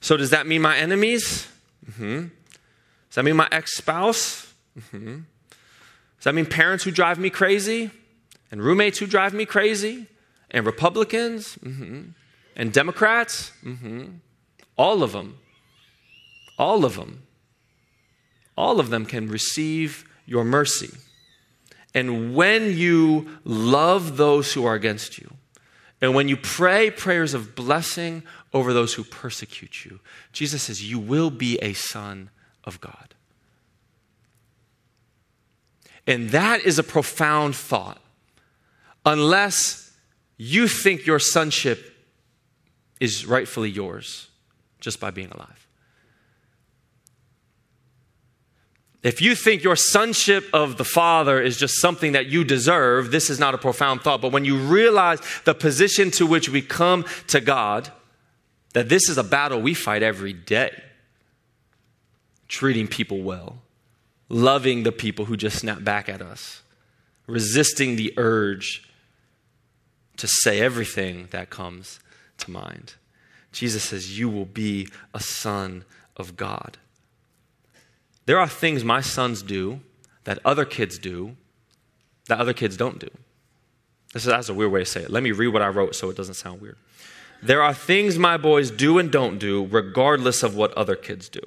So, 0.00 0.16
does 0.16 0.30
that 0.30 0.46
mean 0.46 0.62
my 0.62 0.76
enemies? 0.76 1.48
Mm-hmm. 1.90 2.18
Does 2.22 3.14
that 3.14 3.24
mean 3.24 3.36
my 3.36 3.48
ex 3.52 3.76
spouse? 3.76 4.52
Mm-hmm. 4.78 5.06
Does 5.06 6.24
that 6.24 6.34
mean 6.34 6.46
parents 6.46 6.84
who 6.84 6.90
drive 6.90 7.18
me 7.18 7.30
crazy? 7.30 7.90
And 8.50 8.62
roommates 8.62 8.98
who 8.98 9.06
drive 9.06 9.34
me 9.34 9.44
crazy? 9.44 10.06
And 10.50 10.64
Republicans? 10.64 11.56
Mm-hmm. 11.56 12.10
And 12.56 12.72
Democrats? 12.72 13.52
Mm-hmm. 13.64 14.04
All 14.76 15.02
of 15.02 15.12
them. 15.12 15.38
All 16.58 16.84
of 16.84 16.96
them. 16.96 17.22
All 18.56 18.80
of 18.80 18.90
them 18.90 19.04
can 19.04 19.28
receive 19.28 20.04
your 20.24 20.44
mercy. 20.44 20.90
And 21.94 22.34
when 22.34 22.76
you 22.76 23.38
love 23.44 24.16
those 24.16 24.52
who 24.52 24.64
are 24.66 24.74
against 24.74 25.18
you, 25.18 25.32
and 26.00 26.14
when 26.14 26.28
you 26.28 26.36
pray 26.36 26.90
prayers 26.90 27.32
of 27.32 27.54
blessing 27.54 28.22
over 28.52 28.72
those 28.72 28.94
who 28.94 29.02
persecute 29.02 29.84
you, 29.84 30.00
Jesus 30.32 30.64
says, 30.64 30.88
you 30.88 30.98
will 30.98 31.30
be 31.30 31.58
a 31.62 31.72
son 31.72 32.30
of 32.64 32.80
God. 32.80 33.14
And 36.06 36.30
that 36.30 36.60
is 36.60 36.78
a 36.78 36.82
profound 36.82 37.56
thought. 37.56 38.00
Unless 39.06 39.92
you 40.36 40.66
think 40.66 41.06
your 41.06 41.20
sonship 41.20 41.94
is 42.98 43.24
rightfully 43.24 43.70
yours 43.70 44.28
just 44.80 44.98
by 44.98 45.12
being 45.12 45.30
alive. 45.30 45.66
If 49.04 49.22
you 49.22 49.36
think 49.36 49.62
your 49.62 49.76
sonship 49.76 50.48
of 50.52 50.78
the 50.78 50.84
Father 50.84 51.40
is 51.40 51.56
just 51.56 51.80
something 51.80 52.12
that 52.12 52.26
you 52.26 52.42
deserve, 52.42 53.12
this 53.12 53.30
is 53.30 53.38
not 53.38 53.54
a 53.54 53.58
profound 53.58 54.02
thought. 54.02 54.20
But 54.20 54.32
when 54.32 54.44
you 54.44 54.58
realize 54.58 55.20
the 55.44 55.54
position 55.54 56.10
to 56.12 56.26
which 56.26 56.48
we 56.48 56.60
come 56.60 57.04
to 57.28 57.40
God, 57.40 57.92
that 58.72 58.88
this 58.88 59.08
is 59.08 59.16
a 59.16 59.22
battle 59.22 59.60
we 59.60 59.74
fight 59.74 60.02
every 60.02 60.32
day 60.32 60.82
treating 62.48 62.88
people 62.88 63.22
well, 63.22 63.58
loving 64.28 64.82
the 64.82 64.92
people 64.92 65.26
who 65.26 65.36
just 65.36 65.58
snap 65.58 65.84
back 65.84 66.08
at 66.08 66.20
us, 66.20 66.62
resisting 67.28 67.94
the 67.94 68.12
urge 68.16 68.85
to 70.16 70.26
say 70.26 70.60
everything 70.60 71.28
that 71.30 71.50
comes 71.50 72.00
to 72.38 72.50
mind. 72.50 72.94
Jesus 73.52 73.84
says, 73.84 74.18
You 74.18 74.28
will 74.28 74.44
be 74.44 74.88
a 75.14 75.20
son 75.20 75.84
of 76.16 76.36
God. 76.36 76.78
There 78.26 78.38
are 78.38 78.48
things 78.48 78.84
my 78.84 79.00
sons 79.00 79.42
do 79.42 79.80
that 80.24 80.38
other 80.44 80.64
kids 80.64 80.98
do 80.98 81.36
that 82.28 82.38
other 82.38 82.52
kids 82.52 82.76
don't 82.76 82.98
do. 82.98 83.10
This 84.12 84.22
is 84.22 84.26
that's 84.26 84.48
a 84.48 84.54
weird 84.54 84.72
way 84.72 84.80
to 84.80 84.86
say 84.86 85.02
it. 85.02 85.10
Let 85.10 85.22
me 85.22 85.32
read 85.32 85.48
what 85.48 85.62
I 85.62 85.68
wrote 85.68 85.94
so 85.94 86.10
it 86.10 86.16
doesn't 86.16 86.34
sound 86.34 86.60
weird. 86.60 86.76
There 87.42 87.62
are 87.62 87.74
things 87.74 88.18
my 88.18 88.36
boys 88.36 88.70
do 88.70 88.98
and 88.98 89.10
don't 89.10 89.38
do 89.38 89.66
regardless 89.66 90.42
of 90.42 90.56
what 90.56 90.72
other 90.72 90.96
kids 90.96 91.28
do. 91.28 91.40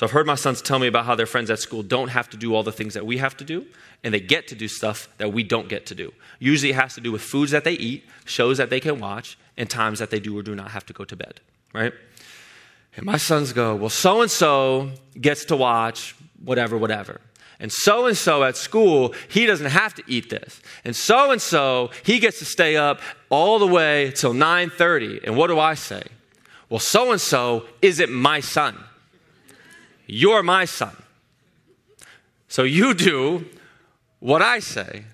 So 0.00 0.06
I've 0.06 0.12
heard 0.12 0.26
my 0.26 0.34
sons 0.34 0.62
tell 0.62 0.78
me 0.78 0.86
about 0.86 1.04
how 1.04 1.14
their 1.14 1.26
friends 1.26 1.50
at 1.50 1.58
school 1.58 1.82
don't 1.82 2.08
have 2.08 2.30
to 2.30 2.38
do 2.38 2.54
all 2.54 2.62
the 2.62 2.72
things 2.72 2.94
that 2.94 3.04
we 3.04 3.18
have 3.18 3.36
to 3.36 3.44
do, 3.44 3.66
and 4.02 4.14
they 4.14 4.20
get 4.20 4.48
to 4.48 4.54
do 4.54 4.66
stuff 4.66 5.10
that 5.18 5.34
we 5.34 5.42
don't 5.42 5.68
get 5.68 5.84
to 5.84 5.94
do. 5.94 6.10
Usually 6.38 6.70
it 6.70 6.76
has 6.76 6.94
to 6.94 7.02
do 7.02 7.12
with 7.12 7.20
foods 7.20 7.50
that 7.50 7.64
they 7.64 7.74
eat, 7.74 8.06
shows 8.24 8.56
that 8.56 8.70
they 8.70 8.80
can 8.80 8.98
watch, 8.98 9.36
and 9.58 9.68
times 9.68 9.98
that 9.98 10.08
they 10.08 10.18
do 10.18 10.38
or 10.38 10.42
do 10.42 10.54
not 10.54 10.70
have 10.70 10.86
to 10.86 10.94
go 10.94 11.04
to 11.04 11.14
bed, 11.14 11.42
right? 11.74 11.92
And 12.96 13.04
my 13.04 13.18
sons 13.18 13.52
go, 13.52 13.76
Well, 13.76 13.90
so 13.90 14.22
and 14.22 14.30
so 14.30 14.90
gets 15.20 15.44
to 15.44 15.56
watch 15.56 16.16
whatever, 16.42 16.78
whatever. 16.78 17.20
And 17.58 17.70
so 17.70 18.06
and 18.06 18.16
so 18.16 18.42
at 18.42 18.56
school, 18.56 19.14
he 19.28 19.44
doesn't 19.44 19.66
have 19.66 19.92
to 19.96 20.02
eat 20.06 20.30
this. 20.30 20.62
And 20.82 20.96
so 20.96 21.30
and 21.30 21.42
so, 21.42 21.90
he 22.06 22.20
gets 22.20 22.38
to 22.38 22.46
stay 22.46 22.74
up 22.74 23.02
all 23.28 23.58
the 23.58 23.66
way 23.66 24.12
till 24.12 24.32
9:30. 24.32 25.20
And 25.24 25.36
what 25.36 25.48
do 25.48 25.60
I 25.60 25.74
say? 25.74 26.04
Well, 26.70 26.80
so 26.80 27.12
and 27.12 27.20
so 27.20 27.66
isn't 27.82 28.10
my 28.10 28.40
son. 28.40 28.82
You're 30.12 30.42
my 30.42 30.64
son. 30.64 30.96
So 32.48 32.64
you 32.64 32.94
do 32.94 33.46
what 34.18 34.42
I 34.42 34.58
say 34.58 35.04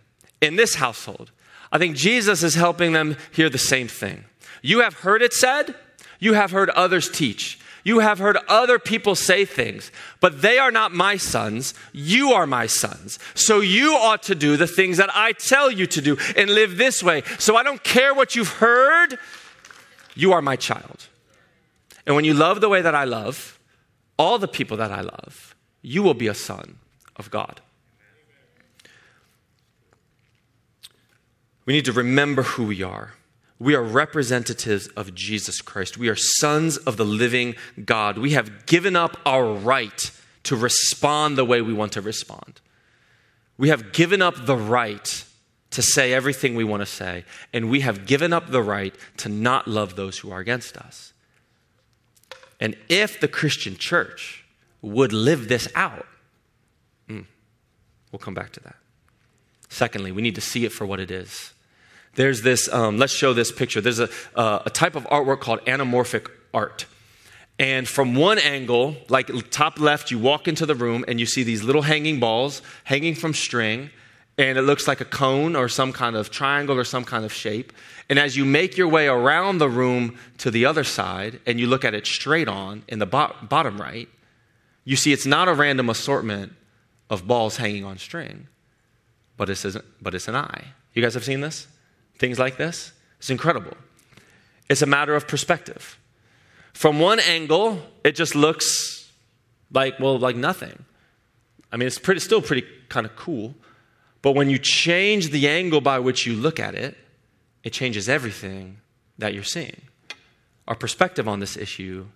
in 0.41 0.57
this 0.57 0.77
household. 0.77 1.31
I 1.71 1.79
think 1.79 1.97
Jesus 1.97 2.43
is 2.43 2.55
helping 2.55 2.93
them 2.93 3.17
hear 3.31 3.51
the 3.51 3.59
same 3.59 3.89
thing. 3.89 4.25
You 4.63 4.81
have 4.81 4.95
heard 5.01 5.21
it 5.21 5.35
said, 5.35 5.75
you 6.19 6.33
have 6.33 6.51
heard 6.51 6.71
others 6.71 7.11
teach. 7.11 7.61
You 7.85 8.01
have 8.01 8.19
heard 8.19 8.39
other 8.49 8.79
people 8.79 9.15
say 9.15 9.45
things, 9.45 9.93
but 10.21 10.43
they 10.43 10.59
are 10.59 10.73
not 10.73 10.93
my 10.93 11.19
sons. 11.19 11.75
You 11.93 12.33
are 12.33 12.47
my 12.47 12.67
sons. 12.67 13.19
So 13.35 13.61
you 13.61 13.93
ought 13.95 14.25
to 14.25 14.35
do 14.35 14.57
the 14.57 14.67
things 14.67 14.97
that 14.97 15.11
I 15.15 15.33
tell 15.33 15.71
you 15.71 15.87
to 15.89 16.01
do 16.01 16.17
and 16.37 16.51
live 16.51 16.79
this 16.79 17.03
way. 17.03 17.23
So 17.39 17.55
I 17.55 17.63
don't 17.63 17.85
care 17.85 18.13
what 18.15 18.35
you've 18.35 18.55
heard. 18.55 19.19
You 20.15 20.33
are 20.33 20.43
my 20.43 20.57
child. 20.57 21.07
And 22.07 22.17
when 22.17 22.25
you 22.25 22.35
love 22.35 22.61
the 22.61 22.69
way 22.69 22.81
that 22.81 22.95
I 22.95 23.05
love, 23.05 23.56
all 24.19 24.39
the 24.39 24.49
people 24.49 24.77
that 24.77 24.91
I 24.91 25.01
love, 25.01 25.55
you 25.83 26.03
will 26.03 26.15
be 26.15 26.29
a 26.29 26.35
son 26.35 26.79
of 27.17 27.31
God. 27.31 27.61
We 31.65 31.73
need 31.73 31.85
to 31.87 31.93
remember 31.93 32.43
who 32.43 32.65
we 32.67 32.83
are. 32.83 33.15
We 33.59 33.75
are 33.75 33.83
representatives 33.83 34.87
of 34.89 35.15
Jesus 35.15 35.61
Christ. 35.61 35.97
We 35.99 36.09
are 36.09 36.17
sons 36.17 36.77
of 36.77 36.97
the 36.97 37.05
living 37.05 37.57
God. 37.85 38.19
We 38.19 38.33
have 38.33 38.67
given 38.67 38.95
up 38.95 39.17
our 39.25 39.53
right 39.53 40.11
to 40.45 40.57
respond 40.57 41.37
the 41.37 41.45
way 41.45 41.61
we 41.63 41.73
want 41.73 41.93
to 41.93 42.01
respond. 42.01 42.61
We 43.59 43.69
have 43.71 43.93
given 43.93 44.23
up 44.23 44.47
the 44.47 44.57
right 44.57 45.25
to 45.71 45.83
say 45.83 46.13
everything 46.13 46.55
we 46.55 46.65
want 46.65 46.83
to 46.83 46.87
say, 46.87 47.25
and 47.53 47.71
we 47.71 47.81
have 47.81 48.07
given 48.07 48.33
up 48.33 48.51
the 48.51 48.63
right 48.63 48.95
to 49.19 49.29
not 49.29 49.67
love 49.67 49.97
those 49.97 50.19
who 50.19 50.31
are 50.31 50.39
against 50.39 50.77
us. 50.77 51.13
And 52.61 52.77
if 52.89 53.21
the 53.21 53.29
Christian 53.29 53.77
church 53.77 54.45
would 54.83 55.13
live 55.13 55.49
this 55.49 55.69
out, 55.75 56.07
mm, 57.09 57.27
we'll 58.13 58.19
come 58.19 58.35
back 58.35 58.53
to 58.53 58.61
that. 58.61 58.77
Secondly, 59.69 60.13
we 60.13 60.23
need 60.23 60.35
to 60.37 60.41
see 60.41 60.65
it 60.65 60.73
for 60.73 60.87
what 60.87 61.01
it 61.01 61.11
is. 61.11 61.53
There's 62.15 62.43
this, 62.43 62.73
um, 62.73 62.97
let's 62.97 63.13
show 63.13 63.35
this 63.35 63.53
picture. 63.53 63.81
There's 63.81 64.01
a, 64.01 64.09
uh, 64.35 64.63
a 64.65 64.71
type 64.71 64.97
of 64.97 65.05
artwork 65.05 65.41
called 65.41 65.61
anamorphic 65.67 66.31
art. 66.55 66.87
And 67.59 67.89
from 67.89 68.15
one 68.15 68.39
angle, 68.39 68.97
like 69.09 69.31
top 69.51 69.79
left, 69.79 70.11
you 70.11 70.19
walk 70.19 70.47
into 70.49 70.67
the 70.67 70.75
room 70.75 71.05
and 71.09 71.19
you 71.19 71.27
see 71.27 71.43
these 71.43 71.63
little 71.63 71.83
hanging 71.83 72.21
balls 72.21 72.63
hanging 72.85 73.15
from 73.15 73.33
string, 73.33 73.91
and 74.39 74.59
it 74.59 74.63
looks 74.63 74.87
like 74.87 75.01
a 75.01 75.07
cone 75.07 75.57
or 75.57 75.69
some 75.69 75.93
kind 75.93 76.17
of 76.17 76.31
triangle 76.31 76.77
or 76.77 76.85
some 76.85 77.05
kind 77.05 77.25
of 77.25 77.33
shape. 77.33 77.73
And 78.09 78.19
as 78.19 78.37
you 78.37 78.45
make 78.45 78.77
your 78.77 78.89
way 78.89 79.09
around 79.09 79.59
the 79.59 79.69
room 79.69 80.17
to 80.39 80.51
the 80.51 80.65
other 80.65 80.85
side 80.85 81.41
and 81.45 81.59
you 81.59 81.67
look 81.67 81.85
at 81.85 81.95
it 81.95 82.07
straight 82.07 82.49
on 82.49 82.85
in 82.89 82.99
the 82.99 83.07
bo- 83.07 83.35
bottom 83.43 83.81
right, 83.81 84.09
you 84.85 84.95
see 84.97 85.13
it's 85.13 85.27
not 85.27 85.49
a 85.49 85.55
random 85.55 85.91
assortment 85.91 86.53
of 87.11 87.27
balls 87.27 87.57
hanging 87.57 87.85
on 87.85 87.99
string, 87.99 88.47
but 89.37 89.51
it's, 89.51 89.67
but 90.01 90.15
it's 90.15 90.29
an 90.29 90.37
eye. 90.37 90.65
You 90.95 91.03
guys 91.03 91.15
have 91.15 91.25
seen 91.25 91.41
this? 91.41 91.67
things 92.19 92.39
like 92.39 92.57
this. 92.57 92.93
It's 93.19 93.31
incredible. 93.31 93.77
It's 94.69 94.83
a 94.83 94.87
matter 94.87 95.15
of 95.15 95.29
perspective. 95.29 95.99
From 96.73 96.99
one 97.01 97.21
angle, 97.21 97.81
it 98.05 98.15
just 98.15 98.35
looks 98.35 99.11
like, 99.73 99.99
well, 99.99 100.19
like 100.19 100.37
nothing. 100.37 100.85
I 101.73 101.77
mean, 101.77 101.87
it's 101.87 101.99
pretty, 101.99 102.21
still 102.21 102.43
pretty 102.43 102.67
kind 102.89 103.07
of 103.07 103.17
cool. 103.17 103.55
But 104.23 104.33
when 104.33 104.51
you 104.51 104.59
change 104.59 105.31
the 105.31 105.49
angle 105.49 105.81
by 105.81 105.99
which 105.99 106.27
you 106.27 106.35
look 106.35 106.59
at 106.61 106.75
it, 106.75 106.97
it 107.67 107.73
changes 107.73 108.09
everything 108.09 108.79
that 109.19 109.35
you're 109.35 109.43
seeing. 109.43 109.83
Our 110.69 110.77
perspective 110.77 111.27
on 111.27 111.41
this 111.41 111.57
issue 111.57 112.07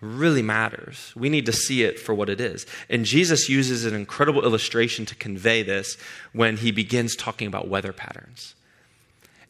really 0.00 0.42
matters. 0.42 1.12
We 1.16 1.28
need 1.28 1.44
to 1.46 1.52
see 1.52 1.82
it 1.82 1.98
for 1.98 2.14
what 2.14 2.28
it 2.28 2.40
is. 2.40 2.66
And 2.88 3.04
Jesus 3.04 3.48
uses 3.48 3.84
an 3.84 3.96
incredible 3.96 4.44
illustration 4.44 5.06
to 5.06 5.16
convey 5.16 5.64
this 5.64 5.96
when 6.32 6.58
he 6.58 6.70
begins 6.70 7.16
talking 7.16 7.48
about 7.48 7.66
weather 7.66 7.92
patterns. 7.92 8.54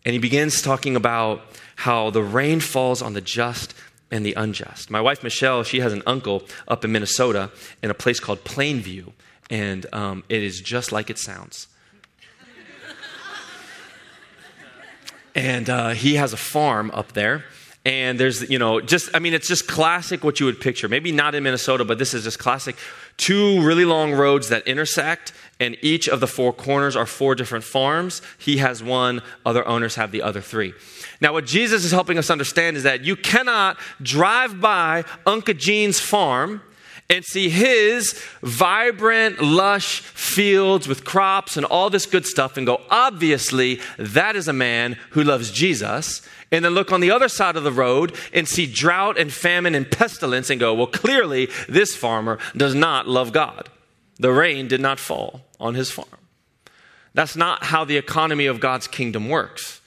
And 0.06 0.14
he 0.14 0.18
begins 0.18 0.62
talking 0.62 0.96
about 0.96 1.42
how 1.76 2.08
the 2.08 2.22
rain 2.22 2.58
falls 2.60 3.02
on 3.02 3.12
the 3.12 3.20
just 3.20 3.74
and 4.10 4.24
the 4.24 4.32
unjust. 4.32 4.90
My 4.90 5.02
wife, 5.02 5.22
Michelle, 5.22 5.64
she 5.64 5.80
has 5.80 5.92
an 5.92 6.02
uncle 6.06 6.44
up 6.66 6.82
in 6.82 6.92
Minnesota 6.92 7.50
in 7.82 7.90
a 7.90 7.94
place 7.94 8.20
called 8.20 8.42
Plainview, 8.44 9.12
and 9.50 9.84
um, 9.92 10.24
it 10.30 10.42
is 10.42 10.62
just 10.62 10.92
like 10.92 11.10
it 11.10 11.18
sounds. 11.18 11.66
And 15.34 15.68
uh, 15.68 15.90
he 15.90 16.14
has 16.14 16.32
a 16.32 16.36
farm 16.36 16.90
up 16.92 17.12
there. 17.12 17.44
And 17.84 18.20
there's, 18.20 18.48
you 18.50 18.58
know, 18.58 18.82
just, 18.82 19.08
I 19.14 19.20
mean, 19.20 19.32
it's 19.32 19.48
just 19.48 19.66
classic 19.66 20.22
what 20.22 20.38
you 20.38 20.44
would 20.44 20.60
picture. 20.60 20.86
Maybe 20.86 21.12
not 21.12 21.34
in 21.34 21.42
Minnesota, 21.42 21.82
but 21.82 21.98
this 21.98 22.12
is 22.12 22.24
just 22.24 22.38
classic. 22.38 22.76
Two 23.16 23.62
really 23.62 23.86
long 23.86 24.12
roads 24.12 24.50
that 24.50 24.66
intersect, 24.68 25.32
and 25.58 25.78
each 25.80 26.06
of 26.06 26.20
the 26.20 26.26
four 26.26 26.52
corners 26.52 26.94
are 26.94 27.06
four 27.06 27.34
different 27.34 27.64
farms. 27.64 28.20
He 28.36 28.58
has 28.58 28.82
one, 28.82 29.22
other 29.46 29.66
owners 29.66 29.94
have 29.94 30.12
the 30.12 30.20
other 30.20 30.42
three. 30.42 30.74
Now, 31.22 31.32
what 31.32 31.46
Jesus 31.46 31.84
is 31.84 31.90
helping 31.90 32.18
us 32.18 32.28
understand 32.28 32.76
is 32.76 32.82
that 32.82 33.02
you 33.02 33.16
cannot 33.16 33.78
drive 34.02 34.60
by 34.60 35.04
Uncle 35.24 35.54
Gene's 35.54 36.00
farm 36.00 36.60
and 37.10 37.24
see 37.24 37.48
his 37.48 38.12
vibrant, 38.40 39.42
lush 39.42 40.00
fields 40.00 40.86
with 40.86 41.04
crops 41.04 41.56
and 41.56 41.66
all 41.66 41.90
this 41.90 42.06
good 42.06 42.24
stuff 42.24 42.56
and 42.56 42.64
go, 42.64 42.80
obviously, 42.88 43.80
that 43.98 44.36
is 44.36 44.46
a 44.46 44.52
man 44.52 44.96
who 45.10 45.24
loves 45.24 45.50
Jesus. 45.50 46.26
And 46.52 46.64
then 46.64 46.72
look 46.72 46.92
on 46.92 47.00
the 47.00 47.10
other 47.10 47.28
side 47.28 47.56
of 47.56 47.64
the 47.64 47.72
road 47.72 48.16
and 48.32 48.48
see 48.48 48.66
drought 48.66 49.18
and 49.18 49.32
famine 49.32 49.74
and 49.74 49.90
pestilence 49.90 50.50
and 50.50 50.58
go, 50.58 50.72
well, 50.72 50.86
clearly, 50.86 51.48
this 51.68 51.94
farmer 51.94 52.38
does 52.56 52.74
not 52.74 53.08
love 53.08 53.32
God. 53.32 53.68
The 54.18 54.32
rain 54.32 54.68
did 54.68 54.80
not 54.80 54.98
fall 54.98 55.42
on 55.58 55.74
his 55.74 55.90
farm. 55.90 56.08
That's 57.12 57.36
not 57.36 57.64
how 57.64 57.84
the 57.84 57.96
economy 57.96 58.46
of 58.46 58.60
God's 58.60 58.86
kingdom 58.86 59.28
works. 59.28 59.80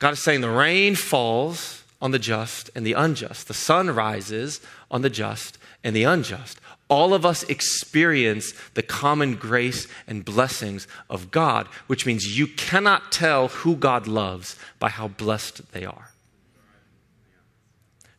God 0.00 0.14
is 0.14 0.22
saying 0.22 0.40
the 0.40 0.50
rain 0.50 0.96
falls 0.96 1.84
on 2.00 2.10
the 2.10 2.18
just 2.18 2.68
and 2.74 2.84
the 2.84 2.94
unjust, 2.94 3.46
the 3.46 3.54
sun 3.54 3.94
rises 3.94 4.60
on 4.90 5.02
the 5.02 5.10
just 5.10 5.58
and 5.84 5.94
the 5.94 6.04
unjust. 6.04 6.60
All 6.88 7.14
of 7.14 7.24
us 7.24 7.42
experience 7.44 8.52
the 8.74 8.82
common 8.82 9.36
grace 9.36 9.88
and 10.06 10.24
blessings 10.24 10.86
of 11.08 11.30
God, 11.30 11.66
which 11.86 12.04
means 12.04 12.38
you 12.38 12.46
cannot 12.46 13.10
tell 13.10 13.48
who 13.48 13.76
God 13.76 14.06
loves 14.06 14.56
by 14.78 14.90
how 14.90 15.08
blessed 15.08 15.72
they 15.72 15.84
are. 15.84 16.10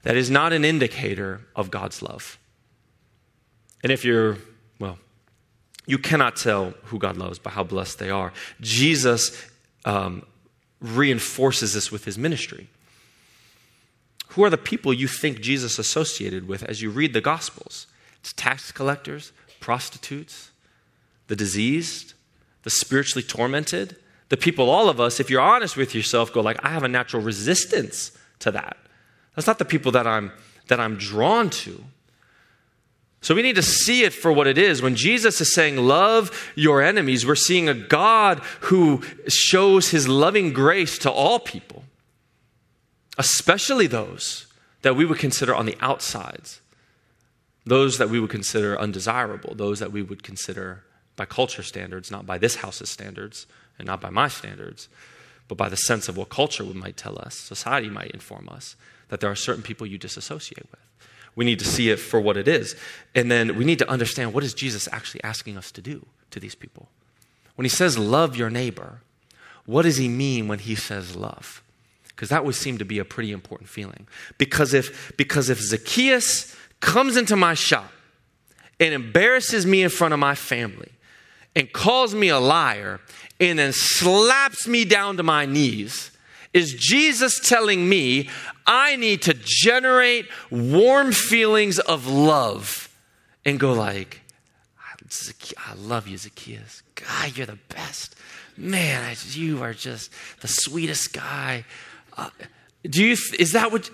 That 0.01 0.17
is 0.17 0.29
not 0.29 0.53
an 0.53 0.65
indicator 0.65 1.41
of 1.55 1.71
God's 1.71 2.01
love. 2.01 2.37
And 3.83 3.91
if 3.91 4.03
you're, 4.03 4.37
well, 4.79 4.97
you 5.85 5.97
cannot 5.97 6.35
tell 6.35 6.73
who 6.85 6.97
God 6.97 7.17
loves 7.17 7.39
by 7.39 7.51
how 7.51 7.63
blessed 7.63 7.99
they 7.99 8.09
are. 8.09 8.33
Jesus 8.59 9.45
um, 9.85 10.25
reinforces 10.81 11.73
this 11.73 11.91
with 11.91 12.05
his 12.05 12.17
ministry. 12.17 12.69
Who 14.33 14.43
are 14.43 14.49
the 14.49 14.57
people 14.57 14.93
you 14.93 15.07
think 15.07 15.41
Jesus 15.41 15.77
associated 15.77 16.47
with 16.47 16.63
as 16.63 16.81
you 16.81 16.89
read 16.89 17.13
the 17.13 17.21
Gospels? 17.21 17.85
It's 18.19 18.33
tax 18.33 18.71
collectors, 18.71 19.31
prostitutes, 19.59 20.51
the 21.27 21.35
diseased, 21.35 22.13
the 22.63 22.71
spiritually 22.71 23.21
tormented, 23.21 23.95
the 24.29 24.37
people, 24.37 24.71
all 24.71 24.89
of 24.89 24.99
us, 24.99 25.19
if 25.19 25.29
you're 25.29 25.39
honest 25.39 25.77
with 25.77 25.93
yourself, 25.93 26.33
go 26.33 26.41
like, 26.41 26.57
I 26.65 26.69
have 26.69 26.83
a 26.83 26.87
natural 26.87 27.21
resistance 27.21 28.11
to 28.39 28.49
that. 28.51 28.77
That's 29.35 29.45
not 29.45 29.59
the 29.59 29.65
people 29.65 29.91
that 29.91 30.07
I'm 30.07 30.31
that 30.67 30.79
I'm 30.79 30.95
drawn 30.95 31.49
to. 31.49 31.83
So 33.21 33.35
we 33.35 33.41
need 33.41 33.55
to 33.55 33.61
see 33.61 34.03
it 34.03 34.13
for 34.13 34.31
what 34.31 34.47
it 34.47 34.57
is. 34.57 34.81
When 34.81 34.95
Jesus 34.95 35.39
is 35.41 35.53
saying, 35.53 35.77
Love 35.77 36.51
your 36.55 36.81
enemies, 36.81 37.25
we're 37.25 37.35
seeing 37.35 37.69
a 37.69 37.73
God 37.73 38.39
who 38.61 39.03
shows 39.27 39.89
his 39.89 40.07
loving 40.07 40.53
grace 40.53 40.97
to 40.99 41.11
all 41.11 41.39
people 41.39 41.82
especially 43.17 43.87
those 43.87 44.47
that 44.81 44.95
we 44.95 45.05
would 45.05 45.19
consider 45.19 45.55
on 45.55 45.65
the 45.65 45.77
outsides, 45.81 46.61
those 47.65 47.97
that 47.97 48.09
we 48.09 48.19
would 48.19 48.29
consider 48.29 48.77
undesirable, 48.79 49.55
those 49.55 49.79
that 49.79 49.91
we 49.91 50.01
would 50.01 50.23
consider 50.23 50.83
by 51.15 51.25
culture 51.25 51.63
standards, 51.63 52.11
not 52.11 52.25
by 52.25 52.37
this 52.37 52.55
house's 52.55 52.89
standards, 52.89 53.45
and 53.77 53.85
not 53.85 54.01
by 54.01 54.09
my 54.09 54.27
standards, 54.27 54.89
but 55.47 55.57
by 55.57 55.69
the 55.69 55.77
sense 55.77 56.09
of 56.09 56.17
what 56.17 56.29
culture 56.29 56.63
might 56.63 56.97
tell 56.97 57.19
us, 57.19 57.35
society 57.35 57.89
might 57.89 58.11
inform 58.11 58.49
us, 58.49 58.75
that 59.09 59.19
there 59.19 59.29
are 59.29 59.35
certain 59.35 59.63
people 59.63 59.85
you 59.85 59.97
disassociate 59.97 60.65
with. 60.71 60.79
We 61.35 61.45
need 61.45 61.59
to 61.59 61.65
see 61.65 61.89
it 61.89 61.97
for 61.97 62.19
what 62.19 62.37
it 62.37 62.47
is. 62.47 62.75
And 63.15 63.31
then 63.31 63.55
we 63.55 63.65
need 63.65 63.79
to 63.79 63.89
understand 63.89 64.33
what 64.33 64.43
is 64.43 64.53
Jesus 64.53 64.87
actually 64.91 65.23
asking 65.23 65.57
us 65.57 65.71
to 65.71 65.81
do 65.81 66.05
to 66.31 66.39
these 66.39 66.55
people. 66.55 66.89
When 67.55 67.65
he 67.65 67.69
says 67.69 67.97
love 67.97 68.35
your 68.35 68.49
neighbor, 68.49 69.01
what 69.65 69.83
does 69.83 69.97
he 69.97 70.07
mean 70.07 70.47
when 70.47 70.59
he 70.59 70.75
says 70.75 71.15
love? 71.15 71.63
Because 72.15 72.29
that 72.29 72.45
would 72.45 72.55
seem 72.55 72.77
to 72.77 72.85
be 72.85 72.99
a 72.99 73.05
pretty 73.05 73.31
important 73.31 73.69
feeling. 73.69 74.07
Because 74.37 74.73
if, 74.73 75.15
because 75.17 75.49
if 75.49 75.59
Zacchaeus 75.59 76.55
comes 76.79 77.17
into 77.17 77.35
my 77.35 77.53
shop 77.53 77.91
and 78.79 78.93
embarrasses 78.93 79.65
me 79.65 79.83
in 79.83 79.89
front 79.89 80.13
of 80.13 80.19
my 80.19 80.35
family 80.35 80.91
and 81.55 81.71
calls 81.71 82.13
me 82.13 82.29
a 82.29 82.39
liar 82.39 82.99
and 83.39 83.59
then 83.59 83.73
slaps 83.73 84.67
me 84.67 84.85
down 84.85 85.17
to 85.17 85.23
my 85.23 85.45
knees, 85.45 86.11
is 86.53 86.73
Jesus 86.73 87.39
telling 87.39 87.89
me 87.89 88.29
I 88.65 88.95
need 88.95 89.23
to 89.23 89.33
generate 89.33 90.27
warm 90.51 91.11
feelings 91.11 91.79
of 91.79 92.07
love 92.07 92.89
and 93.43 93.59
go 93.59 93.73
like, 93.73 94.21
I 95.57 95.73
love 95.75 96.07
you, 96.07 96.17
Zacchaeus. 96.17 96.81
God, 96.95 97.37
you're 97.37 97.45
the 97.45 97.59
best. 97.69 98.15
Man, 98.55 99.15
you 99.31 99.61
are 99.63 99.73
just 99.73 100.11
the 100.41 100.47
sweetest 100.47 101.13
guy. 101.13 101.65
Do 102.83 103.03
you, 103.03 103.11
is 103.39 103.53
that 103.53 103.71
what, 103.71 103.89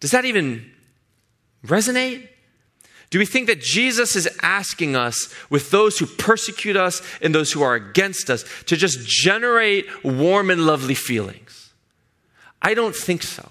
does 0.00 0.12
that 0.12 0.24
even 0.24 0.70
resonate? 1.64 2.28
Do 3.10 3.18
we 3.18 3.26
think 3.26 3.48
that 3.48 3.60
Jesus 3.60 4.14
is 4.14 4.28
asking 4.40 4.94
us, 4.94 5.34
with 5.50 5.70
those 5.70 5.98
who 5.98 6.06
persecute 6.06 6.76
us 6.76 7.02
and 7.20 7.34
those 7.34 7.52
who 7.52 7.62
are 7.62 7.74
against 7.74 8.30
us, 8.30 8.44
to 8.66 8.76
just 8.76 9.00
generate 9.06 9.86
warm 10.04 10.48
and 10.48 10.64
lovely 10.64 10.94
feelings? 10.94 11.72
I 12.62 12.74
don't 12.74 12.94
think 12.94 13.22
so. 13.22 13.50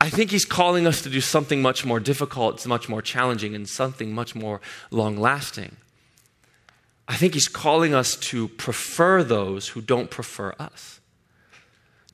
I 0.00 0.08
think 0.08 0.30
he's 0.30 0.44
calling 0.44 0.86
us 0.86 1.02
to 1.02 1.10
do 1.10 1.20
something 1.20 1.60
much 1.60 1.84
more 1.84 2.00
difficult, 2.00 2.64
much 2.66 2.88
more 2.88 3.02
challenging, 3.02 3.54
and 3.54 3.68
something 3.68 4.14
much 4.14 4.34
more 4.34 4.60
long 4.90 5.18
lasting. 5.18 5.76
I 7.06 7.16
think 7.16 7.34
he's 7.34 7.48
calling 7.48 7.94
us 7.94 8.16
to 8.16 8.48
prefer 8.48 9.22
those 9.22 9.68
who 9.68 9.80
don't 9.80 10.10
prefer 10.10 10.54
us 10.58 10.97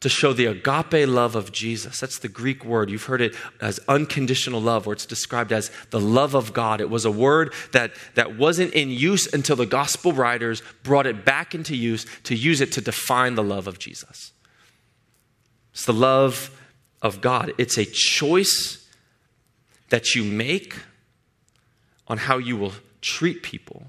to 0.00 0.08
show 0.08 0.32
the 0.32 0.46
agape 0.46 1.08
love 1.08 1.34
of 1.34 1.50
Jesus. 1.50 2.00
That's 2.00 2.18
the 2.18 2.28
Greek 2.28 2.64
word. 2.64 2.90
You've 2.90 3.04
heard 3.04 3.20
it 3.20 3.34
as 3.60 3.80
unconditional 3.88 4.60
love, 4.60 4.86
or 4.86 4.92
it's 4.92 5.06
described 5.06 5.52
as 5.52 5.70
the 5.90 6.00
love 6.00 6.34
of 6.34 6.52
God. 6.52 6.80
It 6.80 6.90
was 6.90 7.04
a 7.04 7.10
word 7.10 7.54
that, 7.72 7.92
that 8.14 8.36
wasn't 8.36 8.74
in 8.74 8.90
use 8.90 9.32
until 9.32 9.56
the 9.56 9.66
gospel 9.66 10.12
writers 10.12 10.62
brought 10.82 11.06
it 11.06 11.24
back 11.24 11.54
into 11.54 11.74
use 11.74 12.04
to 12.24 12.34
use 12.34 12.60
it 12.60 12.72
to 12.72 12.80
define 12.80 13.34
the 13.34 13.42
love 13.42 13.66
of 13.66 13.78
Jesus. 13.78 14.32
It's 15.72 15.86
the 15.86 15.92
love 15.92 16.50
of 17.00 17.20
God. 17.20 17.52
It's 17.56 17.78
a 17.78 17.84
choice 17.86 18.86
that 19.88 20.14
you 20.14 20.24
make 20.24 20.76
on 22.08 22.18
how 22.18 22.38
you 22.38 22.56
will 22.56 22.72
treat 23.00 23.42
people 23.42 23.86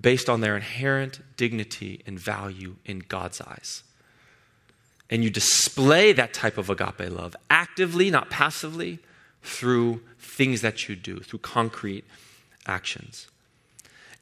based 0.00 0.28
on 0.28 0.40
their 0.40 0.56
inherent 0.56 1.20
dignity 1.36 2.02
and 2.06 2.18
value 2.18 2.76
in 2.84 3.00
God's 3.00 3.40
eyes 3.40 3.82
and 5.10 5.22
you 5.22 5.30
display 5.30 6.12
that 6.12 6.32
type 6.32 6.58
of 6.58 6.68
agape 6.68 7.10
love 7.10 7.36
actively, 7.48 8.10
not 8.10 8.30
passively, 8.30 8.98
through 9.42 10.00
things 10.18 10.60
that 10.60 10.88
you 10.88 10.96
do, 10.96 11.20
through 11.20 11.38
concrete 11.38 12.04
actions. 12.66 13.28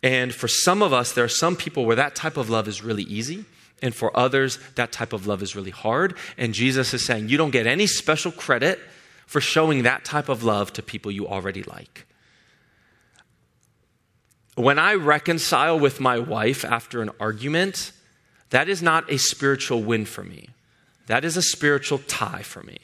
And 0.02 0.34
for 0.34 0.48
some 0.48 0.82
of 0.82 0.92
us, 0.92 1.12
there 1.12 1.24
are 1.24 1.28
some 1.28 1.56
people 1.56 1.86
where 1.86 1.96
that 1.96 2.14
type 2.14 2.36
of 2.36 2.50
love 2.50 2.68
is 2.68 2.84
really 2.84 3.04
easy. 3.04 3.46
And 3.80 3.94
for 3.94 4.14
others, 4.16 4.58
that 4.76 4.92
type 4.92 5.12
of 5.12 5.26
love 5.26 5.42
is 5.42 5.56
really 5.56 5.70
hard. 5.70 6.16
And 6.36 6.52
Jesus 6.52 6.92
is 6.92 7.04
saying, 7.04 7.30
you 7.30 7.38
don't 7.38 7.50
get 7.50 7.66
any 7.66 7.86
special 7.86 8.30
credit 8.30 8.78
for 9.26 9.40
showing 9.40 9.82
that 9.82 10.04
type 10.04 10.28
of 10.28 10.44
love 10.44 10.72
to 10.74 10.82
people 10.82 11.10
you 11.10 11.26
already 11.26 11.62
like. 11.62 12.06
When 14.54 14.78
I 14.78 14.94
reconcile 14.94 15.80
with 15.80 16.00
my 16.00 16.18
wife 16.18 16.64
after 16.64 17.02
an 17.02 17.10
argument, 17.18 17.92
that 18.50 18.68
is 18.68 18.82
not 18.82 19.10
a 19.10 19.18
spiritual 19.18 19.82
win 19.82 20.04
for 20.04 20.22
me. 20.22 20.50
That 21.06 21.24
is 21.24 21.36
a 21.36 21.42
spiritual 21.42 21.98
tie 21.98 22.42
for 22.42 22.62
me. 22.62 22.78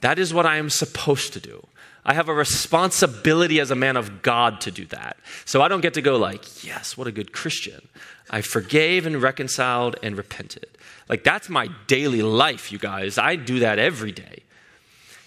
That 0.00 0.18
is 0.18 0.34
what 0.34 0.46
I 0.46 0.56
am 0.56 0.70
supposed 0.70 1.32
to 1.32 1.40
do. 1.40 1.66
I 2.04 2.14
have 2.14 2.28
a 2.28 2.34
responsibility 2.34 3.58
as 3.58 3.70
a 3.70 3.74
man 3.74 3.96
of 3.96 4.22
God 4.22 4.60
to 4.60 4.70
do 4.70 4.84
that. 4.86 5.16
So 5.44 5.62
I 5.62 5.68
don't 5.68 5.80
get 5.80 5.94
to 5.94 6.02
go 6.02 6.16
like, 6.16 6.64
yes, 6.64 6.96
what 6.96 7.08
a 7.08 7.12
good 7.12 7.32
Christian. 7.32 7.88
I 8.30 8.42
forgave 8.42 9.06
and 9.06 9.20
reconciled 9.20 9.96
and 10.02 10.16
repented. 10.16 10.68
Like 11.08 11.24
that's 11.24 11.48
my 11.48 11.68
daily 11.88 12.22
life, 12.22 12.70
you 12.70 12.78
guys. 12.78 13.18
I 13.18 13.34
do 13.34 13.58
that 13.60 13.78
every 13.78 14.12
day. 14.12 14.44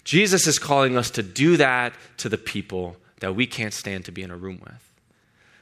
Jesus 0.06 0.48
is 0.48 0.58
calling 0.58 0.96
us 0.96 1.12
to 1.12 1.24
do 1.24 1.58
that 1.58 1.94
to 2.18 2.30
the 2.30 2.38
people 2.38 2.96
that 3.20 3.36
we 3.36 3.46
can't 3.46 3.74
stand 3.74 4.06
to 4.06 4.12
be 4.12 4.24
in 4.24 4.32
a 4.32 4.38
room 4.38 4.60
with. 4.62 4.94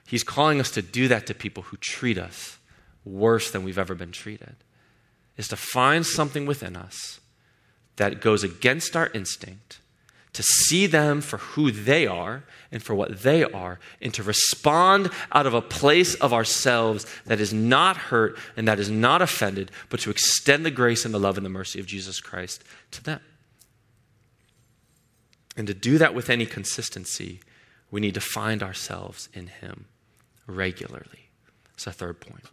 He's 0.05 0.23
calling 0.23 0.59
us 0.59 0.69
to 0.71 0.81
do 0.81 1.07
that 1.07 1.25
to 1.27 1.33
people 1.33 1.63
who 1.63 1.77
treat 1.77 2.17
us 2.17 2.59
worse 3.03 3.49
than 3.49 3.63
we've 3.63 3.79
ever 3.79 3.95
been 3.95 4.11
treated 4.11 4.55
is 5.37 5.47
to 5.47 5.55
find 5.55 6.05
something 6.05 6.45
within 6.45 6.75
us 6.75 7.19
that 7.95 8.21
goes 8.21 8.43
against 8.43 8.95
our 8.95 9.09
instinct, 9.13 9.79
to 10.33 10.43
see 10.43 10.85
them 10.85 11.21
for 11.21 11.37
who 11.37 11.71
they 11.71 12.05
are 12.05 12.43
and 12.71 12.83
for 12.83 12.93
what 12.93 13.21
they 13.21 13.43
are, 13.43 13.79
and 14.01 14.13
to 14.13 14.23
respond 14.23 15.09
out 15.31 15.47
of 15.47 15.53
a 15.53 15.61
place 15.61 16.15
of 16.15 16.33
ourselves 16.33 17.05
that 17.25 17.39
is 17.39 17.53
not 17.53 17.97
hurt 17.97 18.37
and 18.55 18.67
that 18.67 18.79
is 18.79 18.89
not 18.89 19.21
offended, 19.21 19.71
but 19.89 19.99
to 19.99 20.09
extend 20.09 20.65
the 20.65 20.71
grace 20.71 21.05
and 21.05 21.13
the 21.13 21.19
love 21.19 21.37
and 21.37 21.45
the 21.45 21.49
mercy 21.49 21.79
of 21.79 21.85
Jesus 21.85 22.19
Christ 22.19 22.63
to 22.91 23.03
them. 23.03 23.21
And 25.55 25.65
to 25.65 25.73
do 25.73 25.97
that 25.97 26.13
with 26.13 26.29
any 26.29 26.45
consistency, 26.45 27.39
we 27.89 27.99
need 27.99 28.13
to 28.13 28.21
find 28.21 28.61
ourselves 28.61 29.29
in 29.33 29.47
Him 29.47 29.85
regularly. 30.45 31.29
That's 31.71 31.87
a 31.87 31.91
third 31.91 32.19
point. 32.19 32.45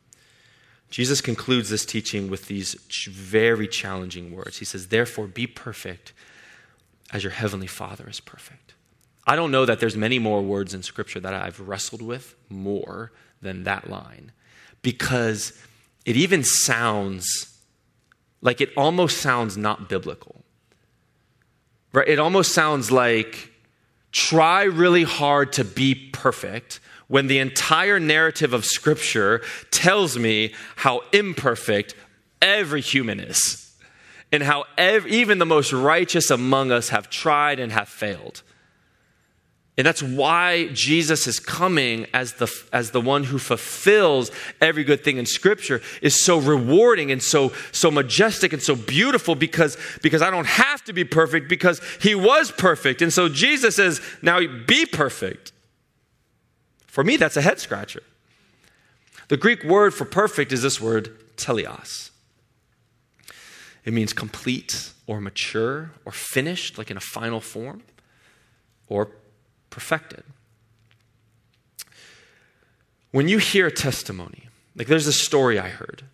Jesus 0.91 1.21
concludes 1.21 1.71
this 1.71 1.85
teaching 1.85 2.31
with 2.31 2.47
these 2.47 2.75
very 3.11 3.67
challenging 3.67 4.35
words. 4.35 4.59
He 4.59 4.65
says, 4.65 4.89
Therefore, 4.89 5.27
be 5.27 5.47
perfect 5.47 6.13
as 7.13 7.23
your 7.23 7.33
heavenly 7.33 7.67
Father 7.67 8.09
is 8.09 8.21
perfect. 8.21 8.75
I 9.27 9.37
don't 9.37 9.51
know 9.51 9.65
that 9.65 9.81
there's 9.81 9.97
many 9.97 10.19
more 10.19 10.43
words 10.43 10.75
in 10.75 10.83
Scripture 10.83 11.21
that 11.21 11.35
I've 11.35 11.61
wrestled 11.61 12.03
with 12.03 12.37
more 12.49 13.13
than 13.41 13.65
that 13.65 13.89
line 13.89 14.33
because 14.83 15.53
it 16.05 16.17
even 16.17 16.45
sounds 16.45 17.59
like 18.43 18.61
it 18.61 18.71
almost 18.77 19.19
sounds 19.19 19.57
not 19.57 19.89
biblical. 19.89 20.45
Right? 21.93 22.09
It 22.09 22.19
almost 22.19 22.53
sounds 22.53 22.91
like 22.91 23.51
try 24.13 24.65
really 24.65 25.05
hard 25.05 25.55
to 25.55 25.65
be 25.65 25.95
perfect 25.95 26.79
when 27.09 27.27
the 27.27 27.39
entire 27.39 28.01
narrative 28.01 28.53
of 28.53 28.65
Scripture 28.65 29.43
tells 29.71 30.19
me 30.19 30.55
how 30.77 31.03
imperfect 31.13 31.95
every 32.41 32.81
human 32.81 33.21
is 33.21 33.73
and 34.33 34.43
how 34.43 34.65
ev- 34.77 35.07
even 35.07 35.39
the 35.39 35.47
most 35.47 35.73
righteous 35.73 36.31
among 36.31 36.73
us 36.73 36.89
have 36.89 37.11
tried 37.11 37.61
and 37.61 37.73
have 37.73 37.89
failed. 37.89 38.43
And 39.77 39.85
that's 39.85 40.03
why 40.03 40.69
Jesus 40.69 41.27
is 41.27 41.41
coming 41.41 42.07
as 42.15 42.35
the, 42.35 42.49
as 42.73 42.93
the 42.93 43.01
one 43.01 43.25
who 43.25 43.39
fulfills 43.39 44.31
every 44.61 44.85
good 44.85 45.03
thing 45.03 45.17
in 45.17 45.27
Scripture 45.27 45.83
is 46.01 46.25
so 46.25 46.39
rewarding 46.39 47.11
and 47.11 47.21
so, 47.21 47.53
so 47.73 47.91
majestic 47.91 48.53
and 48.53 48.63
so 48.63 48.77
beautiful 48.77 49.35
because, 49.35 49.77
because 50.01 50.23
I 50.23 50.31
don't 50.31 50.47
have 50.47 50.85
to 50.85 50.93
be 50.93 51.03
perfect 51.03 51.49
because 51.49 51.81
he 52.01 52.15
was 52.15 52.53
perfect. 52.53 53.03
And 53.03 53.13
so 53.13 53.29
Jesus 53.29 53.75
says, 53.75 54.01
now 54.23 54.39
be 54.65 54.87
perfect. 54.87 55.53
For 56.95 57.03
me, 57.03 57.17
that's 57.17 57.37
a 57.37 57.43
head 57.43 57.59
scratcher. 57.59 58.05
The 59.27 59.37
Greek 59.37 59.65
word 59.65 59.95
for 59.95 60.05
perfect 60.05 60.53
is 60.53 60.63
this 60.63 60.81
word, 60.81 61.11
teleos. 61.37 62.11
It 63.85 63.93
means 63.93 64.13
complete 64.13 64.93
or 65.09 65.21
mature 65.21 65.91
or 66.05 66.13
finished, 66.13 66.79
like 66.79 66.93
in 66.93 66.97
a 66.97 67.01
final 67.01 67.41
form, 67.41 67.83
or 68.87 69.11
perfected. 69.71 70.23
When 73.11 73.27
you 73.27 73.39
hear 73.39 73.67
a 73.67 73.73
testimony, 73.73 74.45
like 74.77 74.87
there's 74.87 75.09
a 75.09 75.13
story 75.13 75.59
I 75.59 75.71
heard. 75.71 76.05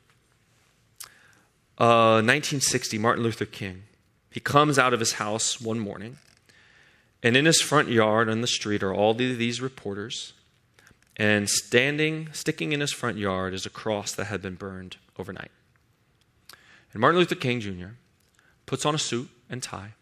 Uh, 1.77 2.25
1960, 2.25 2.97
Martin 2.97 3.23
Luther 3.23 3.45
King. 3.45 3.83
He 4.31 4.41
comes 4.41 4.79
out 4.79 4.95
of 4.95 5.01
his 5.01 5.13
house 5.15 5.61
one 5.61 5.79
morning, 5.79 6.17
and 7.23 7.37
in 7.37 7.45
his 7.45 7.61
front 7.61 7.91
yard 7.91 8.31
on 8.31 8.41
the 8.41 8.47
street 8.47 8.83
are 8.83 8.95
all 8.95 9.13
these 9.13 9.61
reporters. 9.61 10.33
And 11.21 11.51
standing, 11.51 12.31
sticking 12.33 12.73
in 12.73 12.81
his 12.81 12.95
front 12.95 13.19
yard, 13.19 13.53
is 13.53 13.67
a 13.67 13.71
cross 13.71 14.13
that 14.13 14.29
had 14.29 14.41
been 14.41 14.55
burned 14.55 14.97
overnight. 15.19 15.51
And 16.95 17.01
Martin 17.03 17.19
Luther 17.19 17.35
King 17.35 17.61
Jr. 17.61 17.89
puts 18.65 18.87
on 18.87 18.95
a 18.95 18.99
suit 18.99 19.29
and 19.51 19.63
tie, 19.63 19.93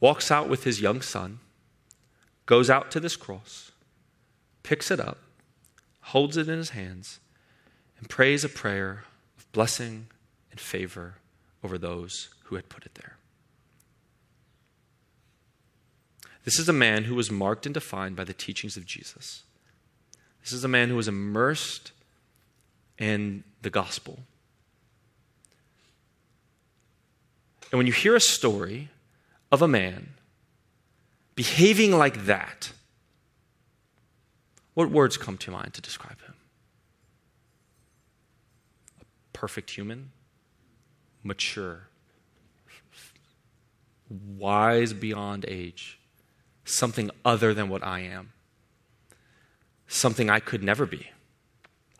walks 0.00 0.30
out 0.30 0.48
with 0.48 0.64
his 0.64 0.80
young 0.80 1.02
son, 1.02 1.40
goes 2.46 2.70
out 2.70 2.90
to 2.92 3.00
this 3.00 3.16
cross, 3.16 3.72
picks 4.62 4.90
it 4.90 4.98
up, 4.98 5.18
holds 6.00 6.38
it 6.38 6.48
in 6.48 6.56
his 6.56 6.70
hands, 6.70 7.20
and 7.98 8.08
prays 8.08 8.44
a 8.44 8.48
prayer 8.48 9.04
of 9.36 9.52
blessing 9.52 10.06
and 10.50 10.58
favor 10.58 11.16
over 11.62 11.76
those 11.76 12.30
who 12.44 12.56
had 12.56 12.70
put 12.70 12.86
it 12.86 12.94
there. 12.94 13.18
This 16.46 16.58
is 16.58 16.66
a 16.70 16.72
man 16.72 17.04
who 17.04 17.14
was 17.14 17.30
marked 17.30 17.66
and 17.66 17.74
defined 17.74 18.16
by 18.16 18.24
the 18.24 18.32
teachings 18.32 18.78
of 18.78 18.86
Jesus. 18.86 19.42
This 20.44 20.52
is 20.52 20.62
a 20.62 20.68
man 20.68 20.90
who 20.90 20.96
was 20.96 21.08
immersed 21.08 21.92
in 22.98 23.44
the 23.62 23.70
gospel. 23.70 24.18
And 27.72 27.78
when 27.78 27.86
you 27.86 27.94
hear 27.94 28.14
a 28.14 28.20
story 28.20 28.90
of 29.50 29.62
a 29.62 29.68
man 29.68 30.10
behaving 31.34 31.96
like 31.96 32.26
that, 32.26 32.72
what 34.74 34.90
words 34.90 35.16
come 35.16 35.38
to 35.38 35.50
mind 35.50 35.72
to 35.74 35.80
describe 35.80 36.20
him? 36.20 36.34
A 39.00 39.04
perfect 39.32 39.70
human, 39.70 40.10
mature, 41.22 41.88
wise 44.36 44.92
beyond 44.92 45.46
age, 45.48 45.98
something 46.66 47.10
other 47.24 47.54
than 47.54 47.70
what 47.70 47.82
I 47.82 48.00
am, 48.00 48.34
something 49.94 50.28
I 50.28 50.40
could 50.40 50.62
never 50.62 50.86
be. 50.86 51.10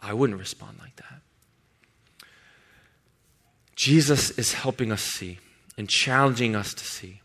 I 0.01 0.13
wouldn't 0.13 0.39
respond 0.39 0.79
like 0.81 0.97
that. 0.97 1.21
Jesus 3.77 4.31
is 4.33 4.53
helping 4.53 4.93
us 4.93 5.03
see 5.03 5.39
and 5.77 5.89
challenging 5.89 6.55
us 6.55 6.75
to 6.75 6.85
see 6.85 7.21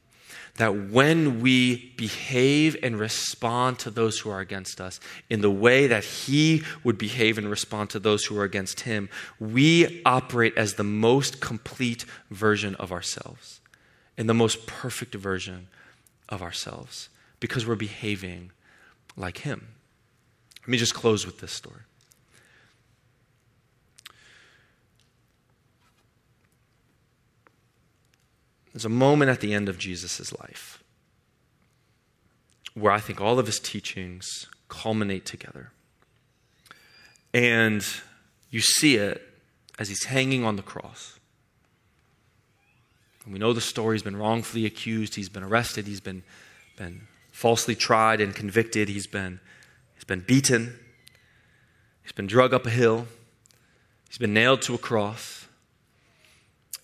that 0.56 0.90
when 0.90 1.40
we 1.40 1.94
behave 1.96 2.76
and 2.84 3.00
respond 3.00 3.80
to 3.80 3.90
those 3.90 4.20
who 4.20 4.30
are 4.30 4.42
against 4.42 4.82
us 4.82 5.00
in 5.30 5.42
the 5.42 5.52
way 5.52 5.88
that 5.88 6.04
He 6.04 6.64
would 6.84 6.98
behave 6.98 7.38
and 7.38 7.50
respond 7.50 7.90
to 7.92 8.00
those 8.00 8.26
who 8.26 8.38
are 8.38 8.44
against 8.44 8.82
Him, 8.82 9.10
we 9.40 10.02
operate 10.06 10.58
as 10.58 10.74
the 10.74 10.84
most 10.84 11.40
complete 11.40 12.04
version 12.30 12.76
of 12.76 12.92
ourselves, 12.92 13.62
in 14.18 14.28
the 14.28 14.34
most 14.34 14.68
perfect 14.68 15.16
version 15.16 15.68
of 16.28 16.42
ourselves, 16.42 17.10
because 17.40 17.66
we're 17.66 17.76
behaving 17.76 18.52
like 19.16 19.40
Him. 19.40 19.70
Let 20.62 20.68
me 20.70 20.78
just 20.78 20.94
close 20.94 21.26
with 21.26 21.40
this 21.40 21.52
story. 21.52 21.82
There's 28.74 28.86
a 28.86 28.90
moment 28.90 29.32
at 29.32 29.42
the 29.42 29.54
end 29.54 29.68
of 29.68 29.78
Jesus' 29.78 30.32
life 30.40 30.84
where 32.76 32.92
I 32.92 33.00
think 33.00 33.20
all 33.20 33.40
of 33.40 33.46
his 33.46 33.60
teachings 33.60 34.48
culminate 34.70 35.26
together. 35.26 35.72
And 37.34 37.86
you 38.50 38.62
see 38.62 38.96
it 38.96 39.22
as 39.78 39.90
he's 39.90 40.06
hanging 40.06 40.46
on 40.46 40.56
the 40.56 40.62
cross. 40.62 41.20
And 43.24 43.34
we 43.34 43.40
know 43.40 43.54
the 43.54 43.62
story. 43.62 43.96
He's 43.96 44.04
been 44.04 44.18
wrongfully 44.18 44.66
accused, 44.66 45.16
he's 45.16 45.30
been 45.30 45.44
arrested, 45.44 45.88
he's 45.88 46.00
been, 46.00 46.24
been 46.78 47.08
falsely 47.32 47.76
tried 47.76 48.22
and 48.22 48.34
convicted, 48.34 48.90
he's 48.90 49.08
been, 49.08 49.40
he's 50.00 50.06
been 50.06 50.22
beaten, 50.22 50.80
he's 52.02 52.14
been 52.14 52.26
drug 52.26 52.54
up 52.54 52.66
a 52.66 52.70
hill, 52.70 53.06
he's 54.08 54.18
been 54.18 54.34
nailed 54.34 54.62
to 54.62 54.74
a 54.74 54.78
cross. 54.78 55.46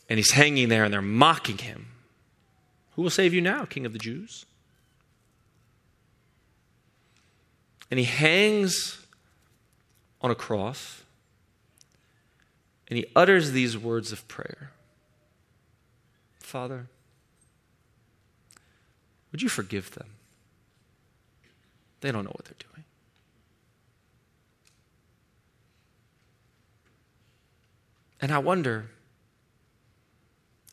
And 0.10 0.20
he's 0.20 0.32
hanging 0.32 0.68
there 0.68 0.84
and 0.84 0.94
they're 0.94 1.02
mocking 1.02 1.58
him. 1.58 1.88
Who 2.92 3.04
will 3.04 3.10
save 3.10 3.34
you 3.34 3.40
now, 3.40 3.64
King 3.64 3.86
of 3.86 3.94
the 3.94 3.98
Jews? 3.98 4.46
And 7.90 7.98
he 7.98 8.06
hangs 8.06 9.02
on 10.22 10.30
a 10.30 10.36
cross 10.36 11.04
and 12.90 12.98
he 12.98 13.06
utters 13.16 13.52
these 13.52 13.78
words 13.78 14.12
of 14.12 14.28
prayer 14.28 14.72
Father, 16.40 16.88
would 19.32 19.42
you 19.42 19.50
forgive 19.50 19.92
them? 19.92 20.10
They 22.02 22.12
don't 22.12 22.24
know 22.24 22.32
what 22.36 22.46
they're 22.46 22.54
doing. 22.72 22.85
And 28.26 28.34
I 28.34 28.40
wonder 28.40 28.90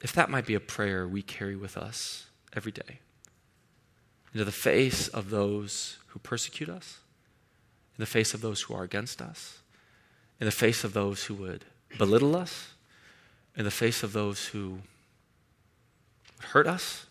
if 0.01 0.15
that 0.15 0.31
might 0.31 0.47
be 0.47 0.55
a 0.55 0.59
prayer 0.59 1.07
we 1.07 1.21
carry 1.21 1.55
with 1.55 1.77
us 1.77 2.25
every 2.55 2.73
day 2.73 3.01
into 4.33 4.47
the 4.47 4.51
face 4.51 5.07
of 5.09 5.29
those 5.29 5.99
who 6.07 6.19
persecute 6.19 6.71
us, 6.71 7.01
in 7.99 8.01
the 8.01 8.07
face 8.07 8.33
of 8.33 8.41
those 8.41 8.63
who 8.63 8.75
are 8.75 8.85
against 8.85 9.21
us, 9.21 9.59
in 10.41 10.47
the 10.47 10.51
face 10.51 10.83
of 10.83 10.95
those 10.95 11.25
who 11.25 11.35
would 11.35 11.67
belittle 11.99 12.35
us, 12.37 12.71
in 13.55 13.67
the 13.67 13.71
face 13.71 14.03
of 14.03 14.15
those 14.15 14.47
who 14.47 14.79
would 16.39 16.47
hurt 16.53 16.67
us, 16.67 17.05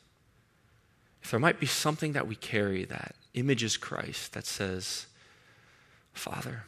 if 1.22 1.30
there 1.30 1.40
might 1.40 1.60
be 1.60 1.68
something 1.68 2.14
that 2.14 2.26
we 2.28 2.36
carry 2.36 2.84
that 2.86 3.14
images 3.36 3.78
Christ 3.78 4.34
that 4.34 4.48
says, 4.48 5.06
Father, 6.14 6.64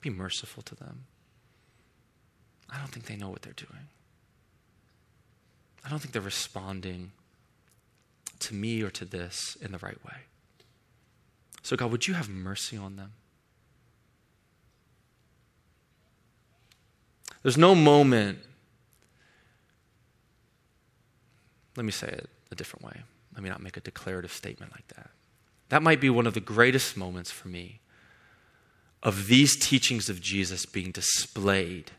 be 0.00 0.08
merciful 0.08 0.62
to 0.62 0.74
them. 0.74 1.04
Don't 2.88 2.94
think 2.94 3.06
they 3.06 3.16
know 3.22 3.28
what 3.28 3.42
they're 3.42 3.52
doing. 3.52 3.86
I 5.84 5.90
don't 5.90 5.98
think 5.98 6.12
they're 6.12 6.22
responding 6.22 7.12
to 8.38 8.54
me 8.54 8.80
or 8.80 8.88
to 8.90 9.04
this 9.04 9.58
in 9.60 9.72
the 9.72 9.78
right 9.78 10.02
way. 10.06 10.16
So, 11.62 11.76
God, 11.76 11.90
would 11.90 12.06
you 12.06 12.14
have 12.14 12.30
mercy 12.30 12.78
on 12.78 12.96
them? 12.96 13.12
There's 17.42 17.58
no 17.58 17.74
moment, 17.74 18.38
let 21.76 21.84
me 21.84 21.92
say 21.92 22.08
it 22.08 22.30
a 22.50 22.54
different 22.54 22.86
way. 22.86 23.02
Let 23.34 23.42
me 23.42 23.50
not 23.50 23.62
make 23.62 23.76
a 23.76 23.80
declarative 23.80 24.32
statement 24.32 24.72
like 24.72 24.88
that. 24.96 25.10
That 25.68 25.82
might 25.82 26.00
be 26.00 26.08
one 26.08 26.26
of 26.26 26.32
the 26.32 26.40
greatest 26.40 26.96
moments 26.96 27.30
for 27.30 27.48
me 27.48 27.80
of 29.02 29.26
these 29.26 29.56
teachings 29.56 30.08
of 30.08 30.22
Jesus 30.22 30.64
being 30.64 30.90
displayed 30.90 31.90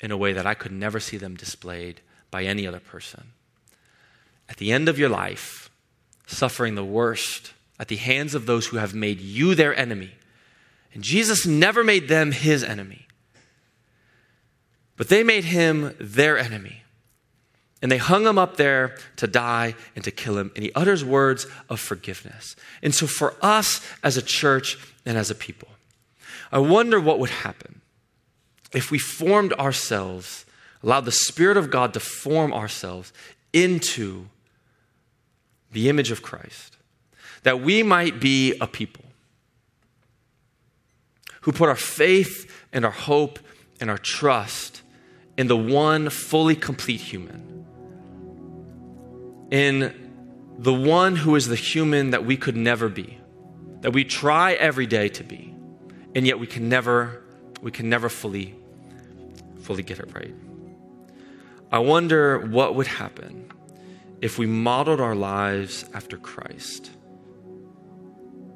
in 0.00 0.10
a 0.10 0.16
way 0.16 0.32
that 0.32 0.46
I 0.46 0.54
could 0.54 0.72
never 0.72 1.00
see 1.00 1.16
them 1.16 1.34
displayed 1.34 2.00
by 2.30 2.44
any 2.44 2.66
other 2.66 2.80
person. 2.80 3.32
At 4.48 4.58
the 4.58 4.72
end 4.72 4.88
of 4.88 4.98
your 4.98 5.08
life, 5.08 5.70
suffering 6.26 6.74
the 6.74 6.84
worst 6.84 7.52
at 7.78 7.88
the 7.88 7.96
hands 7.96 8.34
of 8.34 8.46
those 8.46 8.66
who 8.66 8.78
have 8.78 8.94
made 8.94 9.20
you 9.20 9.54
their 9.54 9.76
enemy. 9.76 10.12
And 10.94 11.02
Jesus 11.02 11.46
never 11.46 11.84
made 11.84 12.08
them 12.08 12.32
his 12.32 12.64
enemy, 12.64 13.06
but 14.96 15.08
they 15.08 15.22
made 15.22 15.44
him 15.44 15.94
their 16.00 16.38
enemy. 16.38 16.82
And 17.82 17.92
they 17.92 17.98
hung 17.98 18.26
him 18.26 18.38
up 18.38 18.56
there 18.56 18.96
to 19.16 19.26
die 19.26 19.74
and 19.94 20.02
to 20.04 20.10
kill 20.10 20.38
him. 20.38 20.50
And 20.56 20.64
he 20.64 20.72
utters 20.72 21.04
words 21.04 21.46
of 21.68 21.78
forgiveness. 21.78 22.56
And 22.82 22.94
so, 22.94 23.06
for 23.06 23.34
us 23.42 23.86
as 24.02 24.16
a 24.16 24.22
church 24.22 24.78
and 25.04 25.18
as 25.18 25.30
a 25.30 25.34
people, 25.34 25.68
I 26.50 26.58
wonder 26.58 26.98
what 26.98 27.18
would 27.18 27.28
happen 27.28 27.82
if 28.76 28.90
we 28.90 28.98
formed 28.98 29.54
ourselves, 29.54 30.44
allowed 30.82 31.06
the 31.06 31.10
Spirit 31.10 31.56
of 31.56 31.70
God 31.70 31.94
to 31.94 32.00
form 32.00 32.52
ourselves 32.52 33.10
into 33.54 34.26
the 35.72 35.88
image 35.88 36.10
of 36.10 36.20
Christ, 36.20 36.76
that 37.42 37.62
we 37.62 37.82
might 37.82 38.20
be 38.20 38.54
a 38.60 38.66
people 38.66 39.04
who 41.40 41.52
put 41.52 41.70
our 41.70 41.74
faith 41.74 42.52
and 42.70 42.84
our 42.84 42.90
hope 42.90 43.38
and 43.80 43.88
our 43.88 43.96
trust 43.96 44.82
in 45.38 45.46
the 45.46 45.56
one 45.56 46.10
fully 46.10 46.54
complete 46.54 47.00
human, 47.00 47.64
in 49.50 50.54
the 50.58 50.74
one 50.74 51.16
who 51.16 51.34
is 51.34 51.48
the 51.48 51.56
human 51.56 52.10
that 52.10 52.26
we 52.26 52.36
could 52.36 52.56
never 52.56 52.90
be, 52.90 53.18
that 53.80 53.92
we 53.92 54.04
try 54.04 54.52
every 54.52 54.86
day 54.86 55.08
to 55.08 55.24
be, 55.24 55.54
and 56.14 56.26
yet 56.26 56.38
we 56.38 56.46
can 56.46 56.68
never, 56.68 57.22
we 57.62 57.70
can 57.70 57.88
never 57.88 58.10
fully, 58.10 58.54
fully 59.66 59.82
get 59.82 59.98
it 59.98 60.14
right. 60.14 60.32
I 61.72 61.80
wonder 61.80 62.38
what 62.38 62.76
would 62.76 62.86
happen 62.86 63.50
if 64.22 64.38
we 64.38 64.46
modeled 64.46 65.00
our 65.00 65.16
lives 65.16 65.84
after 65.92 66.16
Christ, 66.16 66.92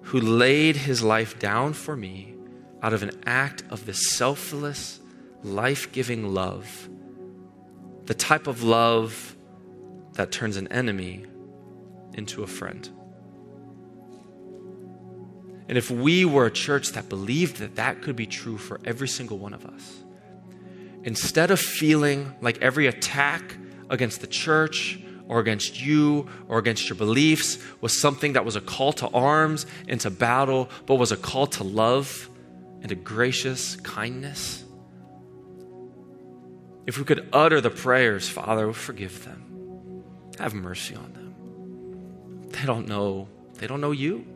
who 0.02 0.20
laid 0.20 0.76
his 0.76 1.02
life 1.02 1.40
down 1.40 1.72
for 1.72 1.96
me 1.96 2.36
out 2.80 2.92
of 2.92 3.02
an 3.02 3.10
act 3.26 3.64
of 3.70 3.86
this 3.86 4.12
selfless, 4.12 5.00
life 5.42 5.90
giving 5.90 6.32
love, 6.32 6.88
the 8.04 8.14
type 8.14 8.46
of 8.46 8.62
love 8.62 9.36
that 10.12 10.30
turns 10.30 10.56
an 10.56 10.68
enemy 10.68 11.26
into 12.14 12.44
a 12.44 12.46
friend. 12.46 12.88
And 15.68 15.76
if 15.76 15.90
we 15.90 16.24
were 16.24 16.46
a 16.46 16.50
church 16.50 16.90
that 16.90 17.08
believed 17.08 17.56
that 17.56 17.74
that 17.74 18.00
could 18.00 18.14
be 18.14 18.26
true 18.26 18.58
for 18.58 18.80
every 18.84 19.08
single 19.08 19.38
one 19.38 19.54
of 19.54 19.66
us, 19.66 20.04
instead 21.04 21.50
of 21.50 21.60
feeling 21.60 22.34
like 22.40 22.60
every 22.62 22.86
attack 22.86 23.56
against 23.88 24.20
the 24.20 24.26
church 24.26 24.98
or 25.28 25.38
against 25.38 25.80
you 25.80 26.28
or 26.48 26.58
against 26.58 26.88
your 26.88 26.96
beliefs 26.96 27.58
was 27.80 28.00
something 28.00 28.32
that 28.32 28.44
was 28.44 28.56
a 28.56 28.60
call 28.60 28.92
to 28.92 29.08
arms 29.08 29.66
and 29.88 30.00
to 30.00 30.10
battle, 30.10 30.68
but 30.86 30.96
was 30.96 31.12
a 31.12 31.16
call 31.16 31.46
to 31.46 31.64
love 31.64 32.28
and 32.80 32.88
to 32.88 32.94
gracious 32.94 33.76
kindness. 33.76 34.64
If 36.86 36.98
we 36.98 37.04
could 37.04 37.28
utter 37.32 37.60
the 37.60 37.70
prayers, 37.70 38.28
Father, 38.28 38.72
forgive 38.72 39.24
them. 39.24 40.02
Have 40.38 40.54
mercy 40.54 40.96
on 40.96 41.12
them. 41.12 42.48
They 42.48 42.66
don't 42.66 42.88
know, 42.88 43.28
they 43.54 43.66
don't 43.66 43.80
know 43.80 43.92
you, 43.92 44.26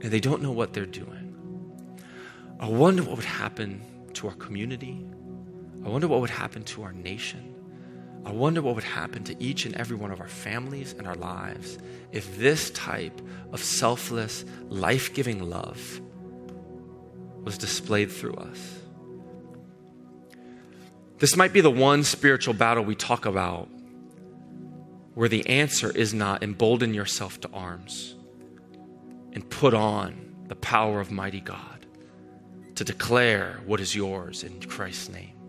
and 0.00 0.12
they 0.12 0.20
don't 0.20 0.42
know 0.42 0.52
what 0.52 0.72
they're 0.72 0.86
doing. 0.86 1.96
I 2.60 2.68
wonder 2.68 3.02
what 3.02 3.16
would 3.16 3.24
happen 3.24 3.82
to 4.14 4.28
our 4.28 4.34
community. 4.34 5.04
I 5.84 5.88
wonder 5.88 6.08
what 6.08 6.20
would 6.20 6.30
happen 6.30 6.64
to 6.64 6.82
our 6.82 6.92
nation. 6.92 7.54
I 8.24 8.32
wonder 8.32 8.60
what 8.60 8.74
would 8.74 8.84
happen 8.84 9.24
to 9.24 9.42
each 9.42 9.64
and 9.64 9.74
every 9.76 9.96
one 9.96 10.10
of 10.10 10.20
our 10.20 10.28
families 10.28 10.94
and 10.98 11.06
our 11.06 11.14
lives 11.14 11.78
if 12.12 12.38
this 12.38 12.70
type 12.70 13.20
of 13.52 13.62
selfless, 13.62 14.44
life 14.68 15.14
giving 15.14 15.48
love 15.48 16.00
was 17.42 17.56
displayed 17.56 18.12
through 18.12 18.34
us. 18.34 18.78
This 21.18 21.36
might 21.36 21.52
be 21.52 21.60
the 21.60 21.70
one 21.70 22.04
spiritual 22.04 22.54
battle 22.54 22.84
we 22.84 22.94
talk 22.94 23.24
about 23.24 23.68
where 25.14 25.28
the 25.28 25.46
answer 25.46 25.90
is 25.90 26.14
not 26.14 26.42
embolden 26.42 26.94
yourself 26.94 27.40
to 27.40 27.50
arms 27.52 28.14
and 29.32 29.48
put 29.48 29.74
on 29.74 30.34
the 30.48 30.56
power 30.56 31.00
of 31.00 31.10
mighty 31.10 31.40
God 31.40 31.86
to 32.74 32.84
declare 32.84 33.60
what 33.66 33.80
is 33.80 33.94
yours 33.94 34.44
in 34.44 34.60
Christ's 34.62 35.08
name. 35.10 35.39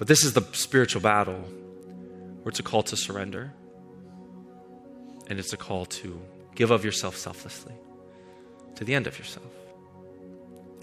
But 0.00 0.08
this 0.08 0.24
is 0.24 0.32
the 0.32 0.40
spiritual 0.52 1.02
battle 1.02 1.34
where 1.34 2.48
it's 2.48 2.58
a 2.58 2.62
call 2.62 2.82
to 2.84 2.96
surrender 2.96 3.52
and 5.28 5.38
it's 5.38 5.52
a 5.52 5.58
call 5.58 5.84
to 5.84 6.18
give 6.54 6.70
of 6.70 6.86
yourself 6.86 7.18
selflessly 7.18 7.74
to 8.76 8.84
the 8.84 8.94
end 8.94 9.06
of 9.06 9.18
yourself. 9.18 9.52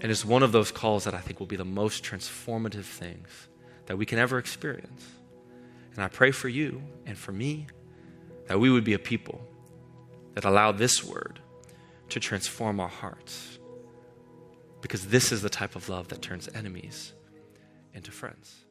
And 0.00 0.12
it's 0.12 0.24
one 0.24 0.44
of 0.44 0.52
those 0.52 0.70
calls 0.70 1.02
that 1.02 1.14
I 1.14 1.18
think 1.18 1.40
will 1.40 1.48
be 1.48 1.56
the 1.56 1.64
most 1.64 2.04
transformative 2.04 2.84
things 2.84 3.48
that 3.86 3.98
we 3.98 4.06
can 4.06 4.20
ever 4.20 4.38
experience. 4.38 5.04
And 5.96 6.04
I 6.04 6.06
pray 6.06 6.30
for 6.30 6.48
you 6.48 6.80
and 7.04 7.18
for 7.18 7.32
me 7.32 7.66
that 8.46 8.60
we 8.60 8.70
would 8.70 8.84
be 8.84 8.94
a 8.94 9.00
people 9.00 9.44
that 10.34 10.44
allow 10.44 10.70
this 10.70 11.02
word 11.02 11.40
to 12.10 12.20
transform 12.20 12.78
our 12.78 12.86
hearts. 12.86 13.58
Because 14.80 15.08
this 15.08 15.32
is 15.32 15.42
the 15.42 15.50
type 15.50 15.74
of 15.74 15.88
love 15.88 16.06
that 16.06 16.22
turns 16.22 16.48
enemies 16.54 17.14
into 17.92 18.12
friends. 18.12 18.64